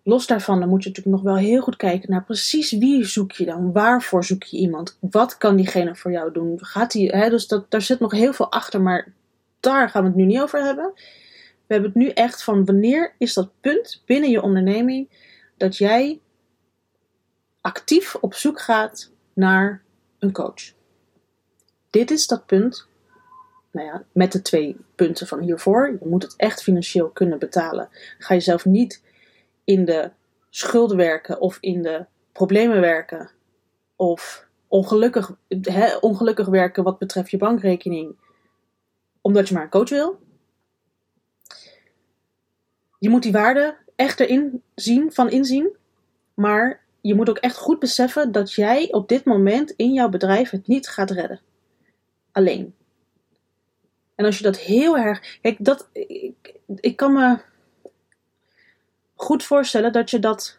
Los 0.03 0.27
daarvan, 0.27 0.61
dan 0.61 0.69
moet 0.69 0.83
je 0.83 0.89
natuurlijk 0.89 1.17
nog 1.17 1.25
wel 1.25 1.43
heel 1.43 1.61
goed 1.61 1.77
kijken 1.77 2.11
naar 2.11 2.25
precies 2.25 2.73
wie 2.73 3.05
zoek 3.05 3.33
je 3.33 3.45
dan. 3.45 3.73
Waarvoor 3.73 4.25
zoek 4.25 4.43
je 4.43 4.57
iemand? 4.57 4.99
Wat 5.01 5.39
kan 5.39 5.57
diegene 5.57 5.95
voor 5.95 6.11
jou 6.11 6.33
doen? 6.33 6.59
Gaat 6.61 6.93
die, 6.93 7.09
hè, 7.09 7.31
dus 7.31 7.47
dat, 7.47 7.71
daar 7.71 7.83
zit 7.83 8.01
nog 8.01 8.13
heel 8.13 8.33
veel 8.33 8.51
achter, 8.51 8.81
maar 8.81 9.13
daar 9.61 9.91
gaan 9.91 10.03
we 10.03 10.09
het 10.09 10.17
nu 10.17 10.25
niet 10.25 10.41
over 10.41 10.63
hebben. 10.65 10.93
We 11.67 11.75
hebben 11.75 11.91
het 11.91 12.01
nu 12.01 12.09
echt 12.09 12.43
van 12.43 12.65
wanneer 12.65 13.15
is 13.19 13.35
dat 13.35 13.51
punt 13.61 14.03
binnen 14.07 14.31
je 14.31 14.43
onderneming 14.43 15.09
dat 15.57 15.77
jij 15.77 16.21
actief 17.65 18.15
op 18.15 18.35
zoek 18.35 18.61
gaat 18.61 19.11
naar 19.33 19.83
een 20.19 20.33
coach. 20.33 20.73
Dit 21.91 22.11
is 22.11 22.27
dat 22.27 22.47
punt, 22.47 22.87
nou 23.71 23.87
ja, 23.87 24.05
met 24.13 24.33
de 24.33 24.43
twee 24.43 24.77
punten 24.95 25.27
van 25.27 25.41
hiervoor. 25.41 25.97
Je 26.01 26.09
moet 26.09 26.23
het 26.23 26.37
echt 26.37 26.63
financieel 26.63 27.11
kunnen 27.11 27.39
betalen. 27.39 27.89
Ga 28.19 28.35
jezelf 28.35 28.65
niet 28.65 29.03
in 29.65 29.85
de 29.85 30.11
schulden 30.51 30.97
werken 30.97 31.41
of 31.41 31.59
in 31.61 31.83
de 31.83 32.07
problemen 32.33 32.81
werken 32.81 33.31
of 33.97 34.47
ongelukkig, 34.69 35.37
ongelukkig 36.01 36.47
werken 36.47 36.85
wat 36.85 36.99
betreft 36.99 37.31
je 37.31 37.37
bankrekening, 37.37 38.17
omdat 39.21 39.49
je 39.49 39.55
maar 39.55 39.63
een 39.63 39.69
coach 39.71 39.89
wil. 39.89 40.21
Je 42.99 43.09
moet 43.09 43.23
die 43.23 43.33
waarde 43.33 43.77
echt 43.97 44.21
erin 44.21 44.63
zien, 44.75 45.13
van 45.13 45.31
inzien, 45.31 45.77
maar 46.35 46.84
je 47.07 47.15
moet 47.15 47.29
ook 47.29 47.39
echt 47.39 47.57
goed 47.57 47.79
beseffen 47.79 48.33
dat 48.33 48.53
jij 48.53 48.93
op 48.93 49.09
dit 49.09 49.25
moment 49.25 49.71
in 49.71 49.93
jouw 49.93 50.09
bedrijf 50.09 50.51
het 50.51 50.67
niet 50.67 50.89
gaat 50.89 51.11
redden. 51.11 51.41
Alleen. 52.33 52.75
En 54.15 54.25
als 54.25 54.39
je 54.39 54.45
dat 54.45 54.59
heel 54.59 54.99
erg. 54.99 55.39
Kijk, 55.41 55.57
dat, 55.61 55.89
ik, 55.93 56.55
ik 56.81 56.97
kan 56.97 57.13
me 57.13 57.39
goed 59.15 59.43
voorstellen 59.43 59.93
dat 59.93 60.11
je 60.11 60.19
dat 60.19 60.59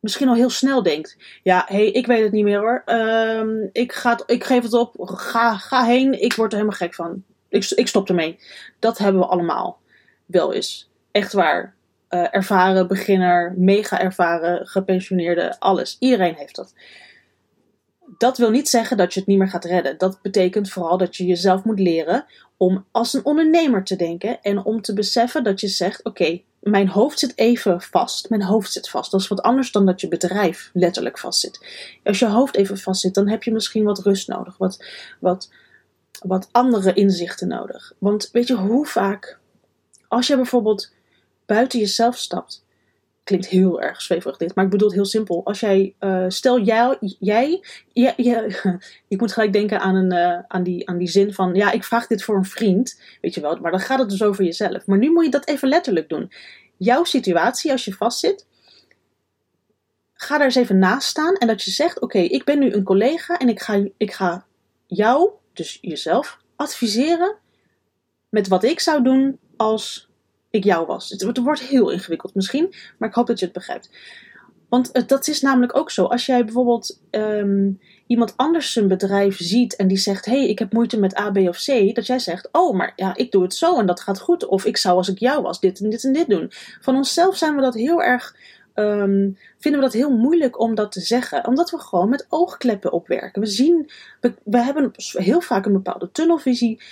misschien 0.00 0.28
al 0.28 0.34
heel 0.34 0.50
snel 0.50 0.82
denkt. 0.82 1.16
Ja, 1.42 1.64
hé, 1.68 1.76
hey, 1.76 1.90
ik 1.90 2.06
weet 2.06 2.22
het 2.22 2.32
niet 2.32 2.44
meer 2.44 2.58
hoor. 2.58 2.82
Ehm, 2.84 3.68
ik, 3.72 3.92
ga 3.92 4.20
ik 4.26 4.44
geef 4.44 4.62
het 4.62 4.72
op. 4.72 4.94
Ga, 4.98 5.56
ga 5.56 5.84
heen. 5.84 6.22
Ik 6.22 6.34
word 6.34 6.52
er 6.52 6.58
helemaal 6.58 6.78
gek 6.78 6.94
van. 6.94 7.24
Ik, 7.48 7.70
ik 7.70 7.88
stop 7.88 8.08
ermee. 8.08 8.38
Dat 8.78 8.98
hebben 8.98 9.20
we 9.20 9.26
allemaal 9.26 9.80
wel 10.26 10.52
eens. 10.52 10.90
Echt 11.10 11.32
waar. 11.32 11.74
Uh, 12.14 12.26
ervaren, 12.30 12.88
beginner, 12.88 13.54
mega 13.56 14.00
ervaren, 14.00 14.66
gepensioneerde, 14.66 15.60
alles. 15.60 15.96
Iedereen 15.98 16.34
heeft 16.34 16.56
dat. 16.56 16.74
Dat 18.18 18.38
wil 18.38 18.50
niet 18.50 18.68
zeggen 18.68 18.96
dat 18.96 19.14
je 19.14 19.20
het 19.20 19.28
niet 19.28 19.38
meer 19.38 19.48
gaat 19.48 19.64
redden. 19.64 19.98
Dat 19.98 20.18
betekent 20.22 20.70
vooral 20.70 20.98
dat 20.98 21.16
je 21.16 21.26
jezelf 21.26 21.64
moet 21.64 21.80
leren 21.80 22.24
om 22.56 22.84
als 22.90 23.12
een 23.12 23.24
ondernemer 23.24 23.84
te 23.84 23.96
denken 23.96 24.42
en 24.42 24.64
om 24.64 24.82
te 24.82 24.94
beseffen 24.94 25.44
dat 25.44 25.60
je 25.60 25.68
zegt: 25.68 26.04
Oké, 26.04 26.40
mijn 26.60 26.88
hoofd 26.88 27.18
zit 27.18 27.38
even 27.38 27.80
vast. 27.80 28.28
Mijn 28.30 28.42
hoofd 28.42 28.72
zit 28.72 28.88
vast. 28.88 29.10
Dat 29.10 29.20
is 29.20 29.28
wat 29.28 29.42
anders 29.42 29.72
dan 29.72 29.86
dat 29.86 30.00
je 30.00 30.08
bedrijf 30.08 30.70
letterlijk 30.72 31.18
vast 31.18 31.40
zit. 31.40 31.66
Als 32.04 32.18
je 32.18 32.26
hoofd 32.26 32.56
even 32.56 32.78
vast 32.78 33.00
zit, 33.00 33.14
dan 33.14 33.28
heb 33.28 33.42
je 33.42 33.52
misschien 33.52 33.84
wat 33.84 33.98
rust 33.98 34.28
nodig. 34.28 34.56
Wat, 34.56 34.84
wat 35.20 35.48
wat 36.22 36.48
andere 36.52 36.92
inzichten 36.92 37.48
nodig. 37.48 37.92
Want 37.98 38.28
weet 38.32 38.46
je 38.46 38.54
hoe 38.54 38.86
vaak, 38.86 39.38
als 40.08 40.26
je 40.26 40.36
bijvoorbeeld 40.36 40.92
buiten 41.46 41.78
jezelf 41.78 42.16
stapt, 42.16 42.64
klinkt 43.24 43.46
heel 43.46 43.80
erg 43.80 44.02
zweverig 44.02 44.36
dit, 44.36 44.54
maar 44.54 44.64
ik 44.64 44.70
bedoel 44.70 44.88
het 44.88 44.96
heel 44.96 45.06
simpel. 45.06 45.44
Als 45.44 45.60
jij, 45.60 45.94
uh, 46.00 46.24
stel 46.28 46.60
jij, 46.60 46.96
jij, 47.18 47.62
jij, 47.92 48.56
ik 49.08 49.20
moet 49.20 49.32
gelijk 49.32 49.52
denken 49.52 49.80
aan, 49.80 49.94
een, 49.94 50.12
uh, 50.12 50.38
aan, 50.48 50.62
die, 50.62 50.88
aan 50.88 50.98
die 50.98 51.08
zin 51.08 51.34
van, 51.34 51.54
ja, 51.54 51.70
ik 51.70 51.84
vraag 51.84 52.06
dit 52.06 52.24
voor 52.24 52.36
een 52.36 52.44
vriend, 52.44 53.00
weet 53.20 53.34
je 53.34 53.40
wel, 53.40 53.56
maar 53.56 53.70
dan 53.70 53.80
gaat 53.80 53.98
het 53.98 54.10
dus 54.10 54.22
over 54.22 54.44
jezelf. 54.44 54.86
Maar 54.86 54.98
nu 54.98 55.10
moet 55.10 55.24
je 55.24 55.30
dat 55.30 55.48
even 55.48 55.68
letterlijk 55.68 56.08
doen. 56.08 56.32
Jouw 56.76 57.04
situatie 57.04 57.70
als 57.72 57.84
je 57.84 57.94
vastzit, 57.94 58.46
ga 60.14 60.36
daar 60.36 60.46
eens 60.46 60.54
even 60.54 60.78
naast 60.78 61.08
staan 61.08 61.34
en 61.34 61.46
dat 61.46 61.62
je 61.62 61.70
zegt, 61.70 62.00
oké, 62.00 62.18
ik 62.18 62.44
ben 62.44 62.58
nu 62.58 62.72
een 62.72 62.84
collega 62.84 63.38
en 63.38 63.48
ik 63.48 63.60
ga, 63.60 63.86
ik 63.96 64.12
ga 64.12 64.46
jou, 64.86 65.30
dus 65.52 65.78
jezelf, 65.80 66.38
adviseren 66.56 67.36
met 68.28 68.48
wat 68.48 68.64
ik 68.64 68.80
zou 68.80 69.02
doen 69.02 69.38
als 69.56 70.08
ik 70.52 70.64
jou 70.64 70.86
was. 70.86 71.10
Het, 71.10 71.38
wordt 71.38 71.60
heel 71.60 71.90
ingewikkeld 71.90 72.34
misschien, 72.34 72.74
maar 72.98 73.08
ik 73.08 73.14
hoop 73.14 73.26
dat 73.26 73.38
je 73.38 73.44
het 73.44 73.54
begrijpt. 73.54 73.90
Want 74.68 75.08
dat 75.08 75.28
is 75.28 75.40
namelijk 75.40 75.76
ook 75.76 75.90
zo. 75.90 76.04
Als 76.04 76.26
jij 76.26 76.44
bijvoorbeeld 76.44 77.00
ehm, 77.10 77.70
iemand 78.06 78.36
anders 78.36 78.72
zijn 78.72 78.88
bedrijf 78.88 79.36
ziet 79.36 79.76
en 79.76 79.88
die 79.88 79.96
zegt: 79.96 80.24
hey, 80.24 80.48
ik 80.48 80.58
heb 80.58 80.72
moeite 80.72 80.98
met 80.98 81.18
A, 81.18 81.30
B 81.30 81.36
of 81.36 81.64
C, 81.64 81.94
dat 81.94 82.06
jij 82.06 82.18
zegt: 82.18 82.48
Oh, 82.52 82.76
maar 82.76 82.92
ja, 82.96 83.16
ik 83.16 83.30
doe 83.30 83.42
het 83.42 83.54
zo 83.54 83.78
en 83.78 83.86
dat 83.86 84.00
gaat 84.00 84.20
goed. 84.20 84.46
Of 84.46 84.64
ik 84.64 84.76
zou 84.76 84.96
als 84.96 85.08
ik 85.08 85.18
jou 85.18 85.42
was 85.42 85.60
dit 85.60 85.80
en 85.80 85.90
dit 85.90 86.04
en 86.04 86.12
dit 86.12 86.28
doen. 86.28 86.50
Van 86.80 86.96
onszelf 86.96 87.36
zijn 87.36 87.54
we 87.54 87.60
dat 87.60 87.74
heel 87.74 88.02
erg. 88.02 88.36
Ehm, 88.74 89.30
vinden 89.58 89.80
we 89.80 89.86
dat 89.86 89.92
heel 89.92 90.16
moeilijk 90.16 90.60
om 90.60 90.74
dat 90.74 90.92
te 90.92 91.00
zeggen, 91.00 91.46
omdat 91.46 91.70
we 91.70 91.78
gewoon 91.78 92.08
met 92.08 92.26
oogkleppen 92.28 92.92
opwerken. 92.92 93.42
We 93.42 93.48
zien, 93.48 93.90
we 94.44 94.58
hebben 94.58 94.90
heel 95.12 95.40
vaak 95.40 95.66
een 95.66 95.72
bepaalde 95.72 96.10
tunnelvisie. 96.12 96.82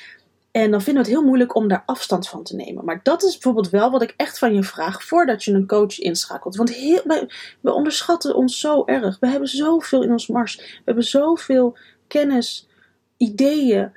En 0.51 0.71
dan 0.71 0.83
vinden 0.83 1.03
we 1.03 1.09
het 1.09 1.19
heel 1.19 1.27
moeilijk 1.27 1.55
om 1.55 1.69
daar 1.69 1.83
afstand 1.87 2.29
van 2.29 2.43
te 2.43 2.57
nemen. 2.57 2.85
Maar 2.85 3.01
dat 3.03 3.23
is 3.23 3.33
bijvoorbeeld 3.33 3.71
wel 3.71 3.91
wat 3.91 4.03
ik 4.03 4.15
echt 4.17 4.39
van 4.39 4.55
je 4.55 4.63
vraag 4.63 5.05
voordat 5.05 5.45
je 5.45 5.53
een 5.53 5.67
coach 5.67 5.99
inschakelt. 5.99 6.57
Want 6.57 6.75
heel, 6.75 7.03
we 7.61 7.73
onderschatten 7.73 8.35
ons 8.35 8.61
zo 8.61 8.85
erg. 8.85 9.19
We 9.21 9.29
hebben 9.29 9.49
zoveel 9.49 10.03
in 10.03 10.11
ons 10.11 10.27
mars. 10.27 10.57
We 10.57 10.83
hebben 10.85 11.05
zoveel 11.05 11.77
kennis, 12.07 12.69
ideeën. 13.17 13.93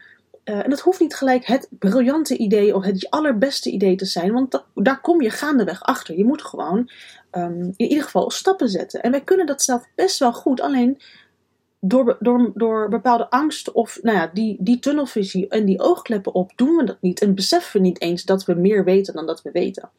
Uh, 0.45 0.63
en 0.63 0.69
dat 0.69 0.79
hoeft 0.79 0.99
niet 0.99 1.15
gelijk 1.15 1.45
het 1.45 1.67
briljante 1.69 2.37
idee 2.37 2.75
of 2.75 2.83
het 2.83 3.09
allerbeste 3.09 3.69
idee 3.69 3.95
te 3.95 4.05
zijn. 4.05 4.33
Want 4.33 4.63
daar 4.75 5.01
kom 5.01 5.21
je 5.21 5.29
gaandeweg 5.29 5.81
achter. 5.81 6.17
Je 6.17 6.25
moet 6.25 6.41
gewoon 6.41 6.89
um, 7.31 7.73
in 7.75 7.89
ieder 7.89 8.03
geval 8.03 8.31
stappen 8.31 8.69
zetten. 8.69 9.01
En 9.01 9.11
wij 9.11 9.21
kunnen 9.21 9.45
dat 9.45 9.63
zelf 9.63 9.85
best 9.95 10.19
wel 10.19 10.33
goed. 10.33 10.61
Alleen 10.61 11.01
door, 11.85 12.17
door, 12.19 12.51
door 12.55 12.89
bepaalde 12.89 13.29
angst 13.29 13.71
of 13.71 13.99
nou 14.01 14.17
ja, 14.17 14.29
die, 14.33 14.57
die 14.59 14.79
tunnelvisie 14.79 15.47
en 15.47 15.65
die 15.65 15.79
oogkleppen 15.79 16.33
op, 16.33 16.51
doen 16.55 16.75
we 16.75 16.83
dat 16.83 17.01
niet. 17.01 17.21
En 17.21 17.35
beseffen 17.35 17.81
we 17.81 17.87
niet 17.87 18.01
eens 18.01 18.23
dat 18.23 18.45
we 18.45 18.53
meer 18.53 18.83
weten 18.83 19.13
dan 19.13 19.25
dat 19.25 19.41
we 19.41 19.51
weten. 19.51 19.89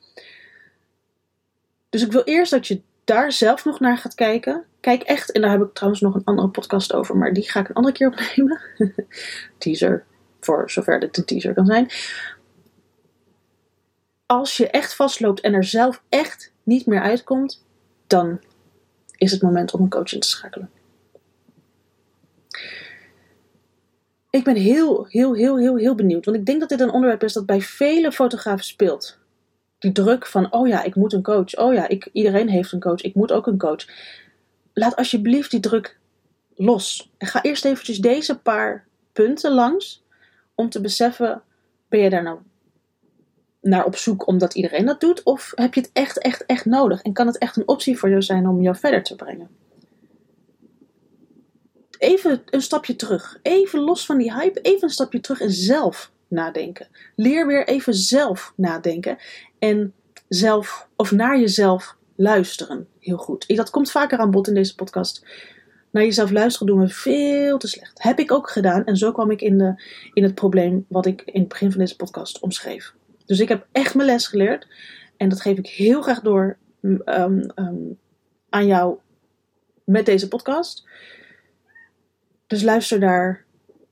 Dus 1.88 2.02
ik 2.02 2.12
wil 2.12 2.22
eerst 2.22 2.50
dat 2.50 2.66
je 2.66 2.80
daar 3.04 3.32
zelf 3.32 3.64
nog 3.64 3.80
naar 3.80 3.98
gaat 3.98 4.14
kijken. 4.14 4.64
Kijk 4.80 5.02
echt, 5.02 5.32
en 5.32 5.40
daar 5.40 5.50
heb 5.50 5.62
ik 5.62 5.74
trouwens 5.74 6.02
nog 6.02 6.14
een 6.14 6.24
andere 6.24 6.48
podcast 6.48 6.92
over, 6.92 7.16
maar 7.16 7.32
die 7.32 7.50
ga 7.50 7.60
ik 7.60 7.68
een 7.68 7.74
andere 7.74 7.94
keer 7.94 8.08
opnemen. 8.08 8.60
teaser, 9.58 10.04
voor 10.40 10.70
zover 10.70 11.00
dit 11.00 11.16
een 11.16 11.24
teaser 11.24 11.54
kan 11.54 11.66
zijn. 11.66 11.90
Als 14.26 14.56
je 14.56 14.70
echt 14.70 14.94
vastloopt 14.94 15.40
en 15.40 15.54
er 15.54 15.64
zelf 15.64 16.02
echt 16.08 16.52
niet 16.62 16.86
meer 16.86 17.00
uitkomt, 17.00 17.64
dan 18.06 18.40
is 19.16 19.32
het 19.32 19.42
moment 19.42 19.72
om 19.72 19.82
een 19.82 19.88
coach 19.88 20.12
in 20.12 20.20
te 20.20 20.28
schakelen. 20.28 20.70
Ik 24.34 24.44
ben 24.44 24.56
heel, 24.56 25.06
heel, 25.08 25.34
heel, 25.34 25.58
heel, 25.58 25.76
heel 25.76 25.94
benieuwd. 25.94 26.24
Want 26.24 26.36
ik 26.36 26.46
denk 26.46 26.60
dat 26.60 26.68
dit 26.68 26.80
een 26.80 26.90
onderwerp 26.90 27.22
is 27.22 27.32
dat 27.32 27.46
bij 27.46 27.60
vele 27.60 28.12
fotografen 28.12 28.64
speelt. 28.64 29.18
Die 29.78 29.92
druk 29.92 30.26
van, 30.26 30.52
oh 30.52 30.68
ja, 30.68 30.82
ik 30.82 30.94
moet 30.94 31.12
een 31.12 31.22
coach. 31.22 31.56
Oh 31.56 31.74
ja, 31.74 31.88
ik, 31.88 32.08
iedereen 32.12 32.48
heeft 32.48 32.72
een 32.72 32.80
coach. 32.80 33.00
Ik 33.00 33.14
moet 33.14 33.32
ook 33.32 33.46
een 33.46 33.58
coach. 33.58 33.86
Laat 34.72 34.96
alsjeblieft 34.96 35.50
die 35.50 35.60
druk 35.60 35.98
los. 36.54 37.10
En 37.18 37.26
ga 37.26 37.42
eerst 37.42 37.64
eventjes 37.64 37.98
deze 37.98 38.38
paar 38.38 38.86
punten 39.12 39.52
langs. 39.52 40.04
Om 40.54 40.68
te 40.68 40.80
beseffen, 40.80 41.42
ben 41.88 42.00
je 42.00 42.10
daar 42.10 42.22
nou 42.22 42.38
naar 43.60 43.84
op 43.84 43.96
zoek 43.96 44.26
omdat 44.26 44.54
iedereen 44.54 44.86
dat 44.86 45.00
doet? 45.00 45.22
Of 45.22 45.52
heb 45.54 45.74
je 45.74 45.80
het 45.80 45.90
echt, 45.92 46.18
echt, 46.18 46.46
echt 46.46 46.64
nodig? 46.64 47.02
En 47.02 47.12
kan 47.12 47.26
het 47.26 47.38
echt 47.38 47.56
een 47.56 47.68
optie 47.68 47.98
voor 47.98 48.08
jou 48.08 48.22
zijn 48.22 48.48
om 48.48 48.62
jou 48.62 48.76
verder 48.76 49.02
te 49.02 49.16
brengen? 49.16 49.48
Even 52.04 52.42
een 52.50 52.62
stapje 52.62 52.96
terug. 52.96 53.38
Even 53.42 53.80
los 53.80 54.06
van 54.06 54.18
die 54.18 54.34
hype, 54.34 54.60
even 54.60 54.82
een 54.82 54.90
stapje 54.90 55.20
terug 55.20 55.40
en 55.40 55.50
zelf 55.50 56.12
nadenken. 56.28 56.88
Leer 57.16 57.46
weer 57.46 57.66
even 57.66 57.94
zelf 57.94 58.52
nadenken 58.56 59.16
en 59.58 59.94
zelf 60.28 60.88
of 60.96 61.10
naar 61.10 61.38
jezelf 61.38 61.96
luisteren. 62.16 62.88
Heel 63.00 63.16
goed. 63.16 63.56
Dat 63.56 63.70
komt 63.70 63.90
vaker 63.90 64.18
aan 64.18 64.30
bod 64.30 64.48
in 64.48 64.54
deze 64.54 64.74
podcast. 64.74 65.26
Naar 65.90 66.02
jezelf 66.02 66.30
luisteren 66.30 66.66
doen 66.66 66.80
we 66.80 66.88
veel 66.88 67.58
te 67.58 67.68
slecht. 67.68 68.02
Heb 68.02 68.18
ik 68.18 68.32
ook 68.32 68.50
gedaan 68.50 68.84
en 68.84 68.96
zo 68.96 69.12
kwam 69.12 69.30
ik 69.30 69.40
in, 69.40 69.58
de, 69.58 69.82
in 70.12 70.22
het 70.22 70.34
probleem 70.34 70.86
wat 70.88 71.06
ik 71.06 71.22
in 71.26 71.40
het 71.40 71.48
begin 71.48 71.70
van 71.70 71.80
deze 71.80 71.96
podcast 71.96 72.38
omschreef. 72.38 72.94
Dus 73.26 73.40
ik 73.40 73.48
heb 73.48 73.66
echt 73.72 73.94
mijn 73.94 74.08
les 74.08 74.26
geleerd 74.26 74.66
en 75.16 75.28
dat 75.28 75.40
geef 75.40 75.58
ik 75.58 75.66
heel 75.66 76.02
graag 76.02 76.20
door 76.20 76.58
um, 76.80 77.02
um, 77.54 77.98
aan 78.48 78.66
jou 78.66 78.98
met 79.84 80.06
deze 80.06 80.28
podcast. 80.28 80.84
Dus 82.54 82.62
luister 82.62 83.00
daar 83.00 83.44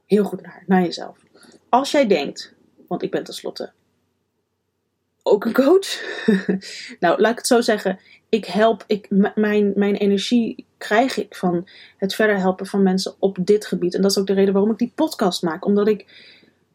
heel 0.06 0.24
goed 0.24 0.42
naar, 0.42 0.62
naar 0.66 0.82
jezelf. 0.82 1.18
Als 1.68 1.90
jij 1.90 2.06
denkt, 2.06 2.54
want 2.88 3.02
ik 3.02 3.10
ben 3.10 3.24
tenslotte 3.24 3.72
ook 5.22 5.44
een 5.44 5.52
coach. 5.52 6.02
nou, 7.00 7.20
laat 7.20 7.30
ik 7.30 7.38
het 7.38 7.46
zo 7.46 7.60
zeggen. 7.60 7.98
Ik 8.28 8.44
help, 8.44 8.84
ik, 8.86 9.06
mijn, 9.34 9.72
mijn 9.74 9.94
energie 9.94 10.66
krijg 10.78 11.16
ik 11.16 11.34
van 11.34 11.68
het 11.96 12.14
verder 12.14 12.38
helpen 12.38 12.66
van 12.66 12.82
mensen 12.82 13.14
op 13.18 13.36
dit 13.40 13.66
gebied. 13.66 13.94
En 13.94 14.02
dat 14.02 14.10
is 14.10 14.18
ook 14.18 14.26
de 14.26 14.32
reden 14.32 14.52
waarom 14.52 14.70
ik 14.70 14.78
die 14.78 14.92
podcast 14.94 15.42
maak. 15.42 15.64
Omdat 15.64 15.88
ik 15.88 16.06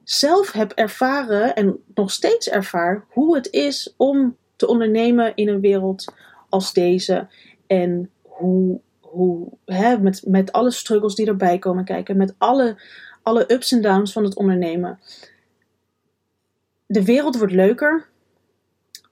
zelf 0.03 0.51
heb 0.51 0.71
ervaren 0.71 1.55
en 1.55 1.83
nog 1.95 2.11
steeds 2.11 2.49
ervaar 2.49 3.05
hoe 3.09 3.35
het 3.35 3.51
is 3.51 3.93
om 3.97 4.37
te 4.55 4.67
ondernemen 4.67 5.35
in 5.35 5.47
een 5.47 5.61
wereld 5.61 6.13
als 6.49 6.73
deze. 6.73 7.27
En 7.67 8.09
hoe 8.21 8.79
hoe, 9.09 9.49
hè, 9.65 9.99
met, 9.99 10.21
met 10.25 10.51
alle 10.51 10.71
struggles 10.71 11.15
die 11.15 11.27
erbij 11.27 11.59
komen 11.59 11.85
kijken, 11.85 12.17
met 12.17 12.35
alle, 12.37 12.81
alle 13.23 13.53
ups 13.53 13.71
en 13.71 13.81
downs 13.81 14.11
van 14.11 14.23
het 14.23 14.35
ondernemen. 14.35 14.99
De 16.85 17.03
wereld 17.03 17.37
wordt 17.37 17.53
leuker 17.53 18.07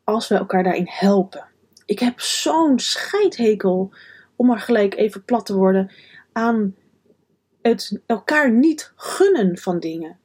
als 0.04 0.28
we 0.28 0.36
elkaar 0.36 0.64
daarin 0.64 0.88
helpen. 0.90 1.46
Ik 1.86 2.00
heb 2.00 2.20
zo'n 2.20 2.80
scheidhekel, 2.80 3.94
om 4.36 4.48
maar 4.48 4.60
gelijk 4.60 4.96
even 4.96 5.24
plat 5.24 5.46
te 5.46 5.56
worden, 5.56 5.92
aan 6.32 6.76
het 7.62 8.00
elkaar 8.06 8.52
niet 8.52 8.92
gunnen 8.96 9.58
van 9.58 9.80
dingen. 9.80 10.18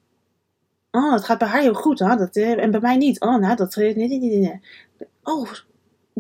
Oh, 0.90 1.12
het 1.12 1.24
gaat 1.24 1.38
bij 1.38 1.48
haar 1.48 1.60
heel 1.60 1.74
goed, 1.74 1.98
hè? 1.98 2.16
Dat, 2.16 2.36
eh, 2.36 2.62
en 2.62 2.70
bij 2.70 2.80
mij 2.80 2.96
niet. 2.96 3.20
Oh, 3.20 3.36
nou, 3.36 3.56
dat... 3.56 3.76
Oh, 5.22 5.50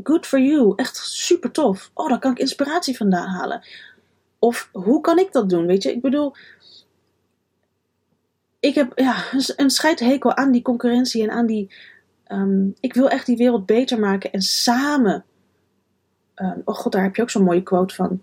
good 0.02 0.26
for 0.26 0.40
you. 0.40 0.72
Echt 0.76 0.96
super 0.96 1.50
tof. 1.50 1.90
Oh, 1.94 2.08
daar 2.08 2.18
kan 2.18 2.30
ik 2.30 2.38
inspiratie 2.38 2.96
vandaan 2.96 3.28
halen. 3.28 3.62
Of 4.38 4.68
hoe 4.72 5.00
kan 5.00 5.18
ik 5.18 5.32
dat 5.32 5.48
doen? 5.48 5.66
Weet 5.66 5.82
je, 5.82 5.92
ik 5.92 6.00
bedoel. 6.00 6.34
Ik 8.60 8.74
heb 8.74 8.98
ja, 8.98 9.24
een 9.56 9.70
scheidhekel 9.70 10.36
aan 10.36 10.52
die 10.52 10.62
concurrentie 10.62 11.22
en 11.22 11.30
aan 11.30 11.46
die. 11.46 11.74
Ehm, 12.24 12.68
ik 12.80 12.94
wil 12.94 13.08
echt 13.08 13.26
die 13.26 13.36
wereld 13.36 13.66
beter 13.66 13.98
maken 13.98 14.32
en 14.32 14.42
samen. 14.42 15.24
Um, 16.36 16.62
oh 16.64 16.74
god, 16.74 16.92
daar 16.92 17.02
heb 17.02 17.16
je 17.16 17.22
ook 17.22 17.30
zo'n 17.30 17.44
mooie 17.44 17.62
quote 17.62 17.94
van. 17.94 18.22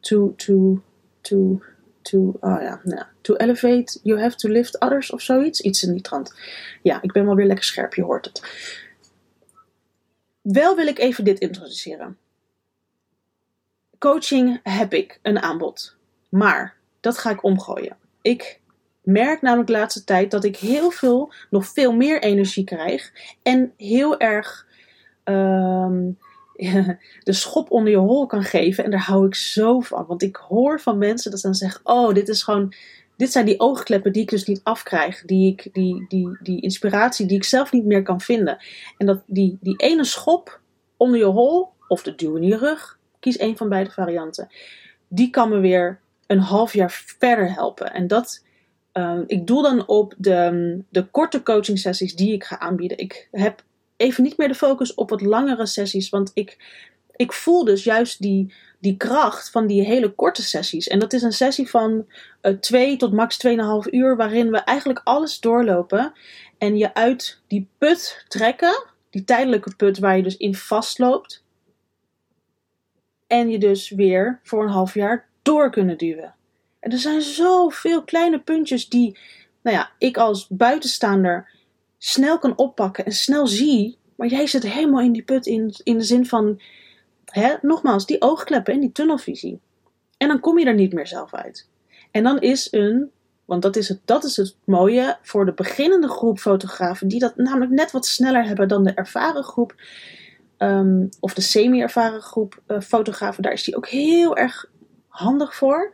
To, 0.00 0.32
to, 0.36 0.82
to, 1.20 1.62
to, 2.02 2.18
oh 2.40 2.60
ja, 2.60 2.80
nou, 2.84 3.04
to 3.20 3.34
elevate, 3.34 4.00
you 4.02 4.20
have 4.20 4.36
to 4.36 4.48
lift 4.48 4.80
others 4.80 5.10
of 5.10 5.20
zoiets. 5.20 5.60
Iets 5.60 5.82
in 5.82 5.92
die 5.92 6.02
trant. 6.02 6.34
Ja, 6.82 7.02
ik 7.02 7.12
ben 7.12 7.24
wel 7.24 7.34
weer 7.34 7.46
lekker 7.46 7.64
scherp, 7.64 7.94
je 7.94 8.02
hoort 8.02 8.24
het. 8.24 8.42
Wel 10.42 10.76
wil 10.76 10.86
ik 10.86 10.98
even 10.98 11.24
dit 11.24 11.38
introduceren. 11.38 12.16
Coaching 13.98 14.60
heb 14.62 14.94
ik 14.94 15.18
een 15.22 15.38
aanbod. 15.38 15.96
Maar 16.28 16.76
dat 17.00 17.18
ga 17.18 17.30
ik 17.30 17.44
omgooien. 17.44 17.96
Ik 18.22 18.60
merk 19.02 19.42
namelijk 19.42 19.68
de 19.68 19.76
laatste 19.76 20.04
tijd 20.04 20.30
dat 20.30 20.44
ik 20.44 20.56
heel 20.56 20.90
veel, 20.90 21.32
nog 21.50 21.66
veel 21.66 21.92
meer 21.92 22.22
energie 22.22 22.64
krijg. 22.64 23.12
En 23.42 23.72
heel 23.76 24.18
erg 24.18 24.66
ehm, 25.24 26.10
de 27.22 27.32
schop 27.32 27.70
onder 27.70 27.92
je 27.92 27.98
hol 27.98 28.26
kan 28.26 28.42
geven. 28.42 28.84
En 28.84 28.90
daar 28.90 29.04
hou 29.04 29.26
ik 29.26 29.34
zo 29.34 29.80
van. 29.80 30.06
Want 30.06 30.22
ik 30.22 30.36
hoor 30.36 30.80
van 30.80 30.98
mensen 30.98 31.30
dat 31.30 31.40
ze 31.40 31.46
dan 31.46 31.56
zeggen: 31.56 31.80
Oh, 31.84 32.14
dit 32.14 32.28
is 32.28 32.42
gewoon 32.42 32.74
dit 33.16 33.32
zijn 33.32 33.46
die 33.46 33.60
oogkleppen 33.60 34.12
die 34.12 34.22
ik 34.22 34.30
dus 34.30 34.44
niet 34.44 34.60
afkrijg. 34.62 35.22
Die, 35.22 35.52
ik, 35.52 35.68
die, 35.72 36.04
die, 36.08 36.38
die 36.42 36.60
inspiratie 36.60 37.26
die 37.26 37.36
ik 37.36 37.44
zelf 37.44 37.72
niet 37.72 37.84
meer 37.84 38.02
kan 38.02 38.20
vinden. 38.20 38.58
En 38.98 39.06
dat 39.06 39.22
die, 39.26 39.58
die 39.60 39.76
ene 39.76 40.04
schop 40.04 40.60
onder 40.96 41.18
je 41.18 41.24
hol, 41.24 41.68
of 41.88 42.02
de 42.02 42.14
duw 42.14 42.36
in 42.36 42.42
je 42.42 42.56
rug, 42.56 42.98
kies 43.20 43.40
een 43.40 43.56
van 43.56 43.68
beide 43.68 43.90
varianten. 43.90 44.48
Die 45.08 45.30
kan 45.30 45.48
me 45.48 45.58
weer 45.58 46.00
een 46.26 46.38
half 46.38 46.74
jaar 46.74 46.90
verder 47.18 47.52
helpen. 47.52 47.92
En 47.92 48.06
dat 48.06 48.42
Ehm, 48.92 49.22
ik 49.26 49.46
doel 49.46 49.62
dan 49.62 49.86
op 49.88 50.14
de, 50.18 50.78
de 50.88 51.06
korte 51.06 51.42
coaching 51.42 51.78
sessies 51.78 52.14
die 52.14 52.32
ik 52.32 52.44
ga 52.44 52.58
aanbieden. 52.58 52.98
Ik 52.98 53.28
heb 53.30 53.64
even 53.96 54.22
niet 54.22 54.36
meer 54.36 54.48
de 54.48 54.54
focus 54.54 54.94
op 54.94 55.10
wat 55.10 55.20
langere 55.20 55.66
sessies, 55.66 56.08
want 56.08 56.30
ik, 56.34 56.56
ik 57.16 57.32
voel 57.32 57.64
dus 57.64 57.84
juist 57.84 58.22
die, 58.22 58.54
die 58.82 58.96
kracht 58.96 59.50
van 59.50 59.66
die 59.66 59.82
hele 59.82 60.10
korte 60.10 60.42
sessies. 60.42 60.88
En 60.88 60.98
dat 60.98 61.12
is 61.12 61.22
een 61.22 61.32
sessie 61.32 61.70
van 61.70 62.06
uh, 62.42 62.52
twee 62.52 62.96
tot 62.96 63.12
max 63.12 63.46
2,5 63.46 63.52
uur, 63.90 64.16
waarin 64.16 64.50
we 64.50 64.58
eigenlijk 64.58 65.00
alles 65.04 65.40
doorlopen 65.40 66.12
en 66.58 66.76
je 66.76 66.94
uit 66.94 67.40
die 67.46 67.68
put 67.78 68.24
trekken, 68.28 68.84
die 69.10 69.24
tijdelijke 69.24 69.76
put 69.76 69.98
waar 69.98 70.16
je 70.16 70.22
dus 70.22 70.36
in 70.36 70.54
vastloopt, 70.54 71.44
en 73.26 73.50
je 73.50 73.58
dus 73.58 73.90
weer 73.90 74.40
voor 74.42 74.62
een 74.62 74.70
half 74.70 74.94
jaar 74.94 75.28
door 75.42 75.70
kunnen 75.70 75.98
duwen. 75.98 76.34
En 76.80 76.92
er 76.92 76.98
zijn 76.98 77.22
zoveel 77.22 78.02
kleine 78.02 78.40
puntjes 78.40 78.88
die, 78.88 79.18
nou 79.62 79.76
ja, 79.76 79.90
ik 79.98 80.16
als 80.16 80.46
buitenstaander 80.48 81.50
snel 81.98 82.38
kan 82.38 82.56
oppakken 82.56 83.04
en 83.04 83.12
snel 83.12 83.46
zie. 83.46 83.98
Maar 84.16 84.28
jij 84.28 84.46
zit 84.46 84.62
helemaal 84.62 85.00
in 85.00 85.12
die 85.12 85.22
put 85.22 85.46
in, 85.46 85.74
in 85.82 85.98
de 85.98 86.04
zin 86.04 86.26
van, 86.26 86.60
hè, 87.32 87.54
nogmaals, 87.62 88.06
die 88.06 88.22
oogkleppen 88.22 88.74
en 88.74 88.80
die 88.80 88.92
tunnelvisie. 88.92 89.60
En 90.16 90.28
dan 90.28 90.40
kom 90.40 90.58
je 90.58 90.64
er 90.64 90.74
niet 90.74 90.92
meer 90.92 91.06
zelf 91.06 91.34
uit. 91.34 91.68
En 92.10 92.22
dan 92.22 92.40
is 92.40 92.68
een, 92.72 93.10
want 93.44 93.62
dat 93.62 93.76
is 93.76 93.88
het, 93.88 94.00
dat 94.04 94.24
is 94.24 94.36
het 94.36 94.56
mooie 94.64 95.16
voor 95.22 95.44
de 95.44 95.52
beginnende 95.52 96.08
groep 96.08 96.38
fotografen, 96.38 97.08
die 97.08 97.18
dat 97.18 97.36
namelijk 97.36 97.70
net 97.70 97.90
wat 97.90 98.06
sneller 98.06 98.44
hebben 98.44 98.68
dan 98.68 98.84
de 98.84 98.94
ervaren 98.94 99.44
groep. 99.44 99.74
Ehm, 100.56 101.06
of 101.20 101.34
de 101.34 101.40
semi-ervaren 101.40 102.20
groep 102.20 102.62
uh, 102.68 102.80
fotografen, 102.80 103.42
daar 103.42 103.52
is 103.52 103.64
die 103.64 103.76
ook 103.76 103.88
heel 103.88 104.36
erg 104.36 104.70
handig 105.08 105.54
voor 105.54 105.92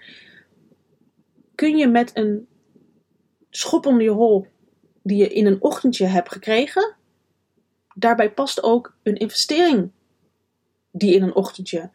kun 1.59 1.77
je 1.77 1.89
met 1.89 2.11
een 2.15 2.49
schop 3.51 3.87
onder 3.87 4.03
je 4.03 4.11
hol 4.11 4.47
die 5.03 5.17
je 5.17 5.29
in 5.29 5.47
een 5.47 5.63
ochtendje 5.63 6.07
hebt 6.07 6.33
gekregen, 6.33 6.95
daarbij 7.95 8.33
past 8.33 8.63
ook 8.63 8.95
een 9.03 9.17
investering 9.17 9.91
die 10.99 11.15
in 11.15 11.23
een 11.23 11.35
ochtendje, 11.35 11.91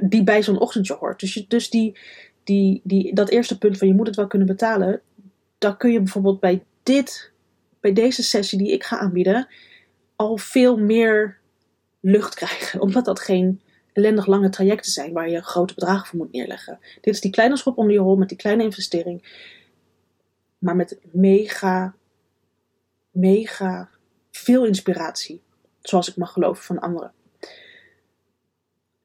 die 0.00 0.24
bij 0.24 0.42
zo'n 0.42 0.60
ochtendje 0.60 0.94
hoort. 0.94 1.20
Dus, 1.20 1.34
je, 1.34 1.44
dus 1.48 1.70
die, 1.70 1.98
die, 2.44 2.80
die, 2.84 3.14
dat 3.14 3.30
eerste 3.30 3.58
punt 3.58 3.78
van 3.78 3.88
je 3.88 3.94
moet 3.94 4.06
het 4.06 4.16
wel 4.16 4.26
kunnen 4.26 4.48
betalen, 4.48 5.00
daar 5.58 5.76
kun 5.76 5.92
je 5.92 5.98
bijvoorbeeld 5.98 6.40
bij 6.40 6.64
dit, 6.82 7.32
bij 7.80 7.92
deze 7.92 8.22
sessie 8.22 8.58
die 8.58 8.72
ik 8.72 8.84
ga 8.84 8.98
aanbieden, 8.98 9.48
al 10.16 10.36
veel 10.36 10.76
meer 10.76 11.38
lucht 12.00 12.34
krijgen. 12.34 12.80
Omdat 12.86 13.04
dat 13.04 13.20
geen 13.20 13.60
ellendig 13.92 14.26
lange 14.26 14.48
trajecten 14.48 14.92
zijn 14.92 15.12
waar 15.12 15.30
je 15.30 15.42
grote 15.42 15.74
bedragen 15.74 16.06
voor 16.06 16.18
moet 16.18 16.32
neerleggen. 16.32 16.78
Dit 17.00 17.14
is 17.14 17.20
die 17.20 17.30
kleine 17.30 17.56
schop 17.56 17.78
onder 17.78 17.92
je 17.92 18.00
hol 18.00 18.16
met 18.16 18.28
die 18.28 18.38
kleine 18.38 18.62
investering. 18.62 19.42
Maar 20.58 20.76
met 20.76 20.98
mega, 21.10 21.94
mega 23.10 23.88
veel 24.30 24.66
inspiratie. 24.66 25.42
Zoals 25.82 26.08
ik 26.08 26.16
mag 26.16 26.32
geloven 26.32 26.64
van 26.64 26.78
anderen. 26.78 27.12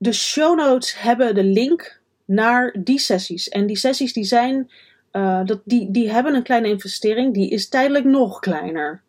De 0.01 0.13
show 0.13 0.57
notes 0.57 0.99
hebben 0.99 1.35
de 1.35 1.43
link 1.43 1.99
naar 2.25 2.75
die 2.79 2.99
sessies. 2.99 3.49
En 3.49 3.65
die 3.65 3.77
sessies 3.77 4.13
die 4.13 4.23
zijn, 4.23 4.71
uh, 5.11 5.45
dat, 5.45 5.61
die, 5.63 5.91
die 5.91 6.11
hebben 6.11 6.35
een 6.35 6.43
kleine 6.43 6.67
investering. 6.67 7.33
Die 7.33 7.49
is 7.49 7.69
tijdelijk 7.69 8.05
nog 8.05 8.39
kleiner. 8.39 9.01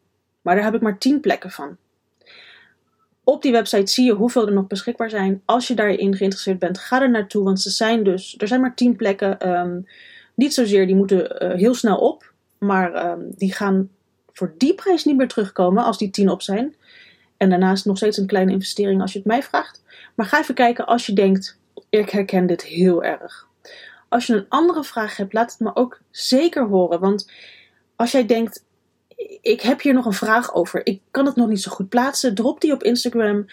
Maar 0.42 0.54
daar 0.54 0.64
heb 0.64 0.74
ik 0.74 0.80
maar 0.80 0.98
10 0.98 1.20
plekken 1.20 1.50
van. 1.50 1.76
Op 3.24 3.42
die 3.42 3.52
website 3.52 3.92
zie 3.92 4.04
je 4.04 4.12
hoeveel 4.12 4.46
er 4.46 4.52
nog 4.52 4.66
beschikbaar 4.66 5.10
zijn. 5.10 5.42
Als 5.44 5.68
je 5.68 5.74
daarin 5.74 6.16
geïnteresseerd 6.16 6.58
bent, 6.58 6.78
ga 6.78 7.02
er 7.02 7.10
naartoe. 7.10 7.44
Want 7.44 7.60
ze 7.60 7.70
zijn 7.70 8.04
dus, 8.04 8.34
er 8.38 8.48
zijn 8.48 8.60
maar 8.60 8.74
10 8.74 8.96
plekken. 8.96 9.48
Um, 9.48 9.86
niet 10.34 10.54
zozeer, 10.54 10.86
die 10.86 10.96
moeten 10.96 11.44
uh, 11.44 11.54
heel 11.54 11.74
snel 11.74 11.96
op. 11.96 12.32
Maar 12.58 13.10
um, 13.10 13.26
die 13.36 13.52
gaan 13.52 13.88
voor 14.32 14.54
die 14.58 14.74
prijs 14.74 15.04
niet 15.04 15.16
meer 15.16 15.28
terugkomen 15.28 15.84
als 15.84 15.98
die 15.98 16.10
10 16.10 16.28
op 16.28 16.42
zijn. 16.42 16.74
En 17.36 17.50
daarnaast 17.50 17.84
nog 17.84 17.96
steeds 17.96 18.16
een 18.16 18.26
kleine 18.26 18.52
investering 18.52 19.00
als 19.00 19.12
je 19.12 19.18
het 19.18 19.26
mij 19.26 19.42
vraagt. 19.42 19.82
Maar 20.20 20.28
ga 20.28 20.38
even 20.38 20.54
kijken 20.54 20.86
als 20.86 21.06
je 21.06 21.12
denkt, 21.12 21.58
ik 21.88 22.10
herken 22.10 22.46
dit 22.46 22.62
heel 22.62 23.04
erg. 23.04 23.48
Als 24.08 24.26
je 24.26 24.34
een 24.34 24.46
andere 24.48 24.84
vraag 24.84 25.16
hebt, 25.16 25.32
laat 25.32 25.50
het 25.50 25.60
me 25.60 25.76
ook 25.76 26.00
zeker 26.10 26.66
horen. 26.66 27.00
Want 27.00 27.30
als 27.96 28.10
jij 28.10 28.26
denkt, 28.26 28.64
ik 29.40 29.60
heb 29.60 29.80
hier 29.80 29.94
nog 29.94 30.04
een 30.06 30.12
vraag 30.12 30.54
over. 30.54 30.86
Ik 30.86 31.00
kan 31.10 31.26
het 31.26 31.36
nog 31.36 31.48
niet 31.48 31.62
zo 31.62 31.70
goed 31.70 31.88
plaatsen. 31.88 32.34
Drop 32.34 32.60
die 32.60 32.72
op 32.72 32.82
Instagram. 32.82 33.46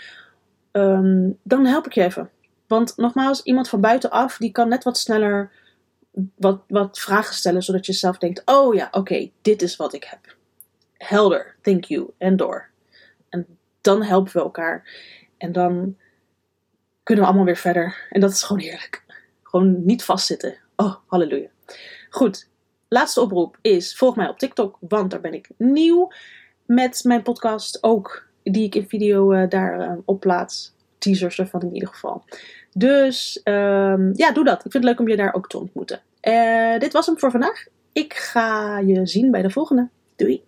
Um, 0.71 1.37
dan 1.43 1.65
help 1.65 1.85
ik 1.85 1.93
je 1.93 2.03
even. 2.03 2.29
Want 2.67 2.97
nogmaals, 2.97 3.43
iemand 3.43 3.69
van 3.69 3.81
buitenaf 3.81 4.37
die 4.37 4.51
kan 4.51 4.69
net 4.69 4.83
wat 4.83 4.97
sneller 4.97 5.51
wat, 6.35 6.61
wat 6.67 6.99
vragen 6.99 7.35
stellen, 7.35 7.63
zodat 7.63 7.85
je 7.85 7.93
zelf 7.93 8.17
denkt: 8.17 8.41
oh 8.45 8.75
ja, 8.75 8.87
oké, 8.91 9.29
dit 9.41 9.61
is 9.61 9.75
wat 9.75 9.93
ik 9.93 10.03
heb. 10.03 10.35
Helder, 10.93 11.55
thank 11.61 11.83
you, 11.83 12.09
en 12.17 12.35
door. 12.35 12.69
En 13.29 13.45
dan 13.81 14.03
helpen 14.03 14.33
we 14.33 14.39
elkaar. 14.39 14.87
En 15.37 15.51
dan 15.51 15.95
kunnen 17.07 17.23
we 17.23 17.29
allemaal 17.29 17.53
weer 17.53 17.61
verder. 17.61 18.07
En 18.09 18.21
dat 18.21 18.31
is 18.31 18.43
gewoon 18.43 18.61
heerlijk. 18.61 19.03
Gewoon 19.43 19.85
niet 19.85 20.03
vastzitten. 20.03 20.55
Oh, 20.75 20.95
halleluja. 21.05 21.47
Goed, 22.09 22.49
laatste 22.87 23.21
oproep 23.21 23.57
is: 23.61 23.95
volg 23.95 24.15
mij 24.15 24.27
op 24.27 24.39
TikTok, 24.39 24.77
want 24.79 25.11
daar 25.11 25.21
ben 25.21 25.33
ik 25.33 25.49
nieuw 25.57 26.11
met 26.65 27.01
mijn 27.03 27.21
podcast. 27.21 27.83
Ook 27.83 28.27
die 28.43 28.65
ik 28.65 28.75
in 28.75 28.87
video 28.87 29.33
uh, 29.33 29.49
daar 29.49 29.79
uh, 29.79 29.97
op 30.05 30.19
plaats. 30.19 30.75
Teasers 30.97 31.39
ervan 31.39 31.61
in 31.61 31.73
ieder 31.73 31.89
geval. 31.89 32.23
Dus 32.73 33.41
um, 33.43 34.11
ja, 34.15 34.31
doe 34.31 34.43
dat. 34.43 34.65
Ik 34.65 34.71
vind 34.71 34.73
het 34.73 34.83
leuk 34.83 34.99
om 34.99 35.07
je 35.07 35.15
daar 35.15 35.33
ook 35.33 35.47
te 35.49 35.59
ontmoeten. 35.59 36.01
Uh, 36.21 36.79
dit 36.79 36.93
was 36.93 37.05
hem 37.05 37.19
voor 37.19 37.31
vandaag. 37.31 37.65
Ik 37.91 38.13
ga 38.13 38.79
je 38.79 39.05
zien 39.05 39.31
bij 39.31 39.41
de 39.41 39.49
volgende. 39.49 39.87
Doei! 40.15 40.46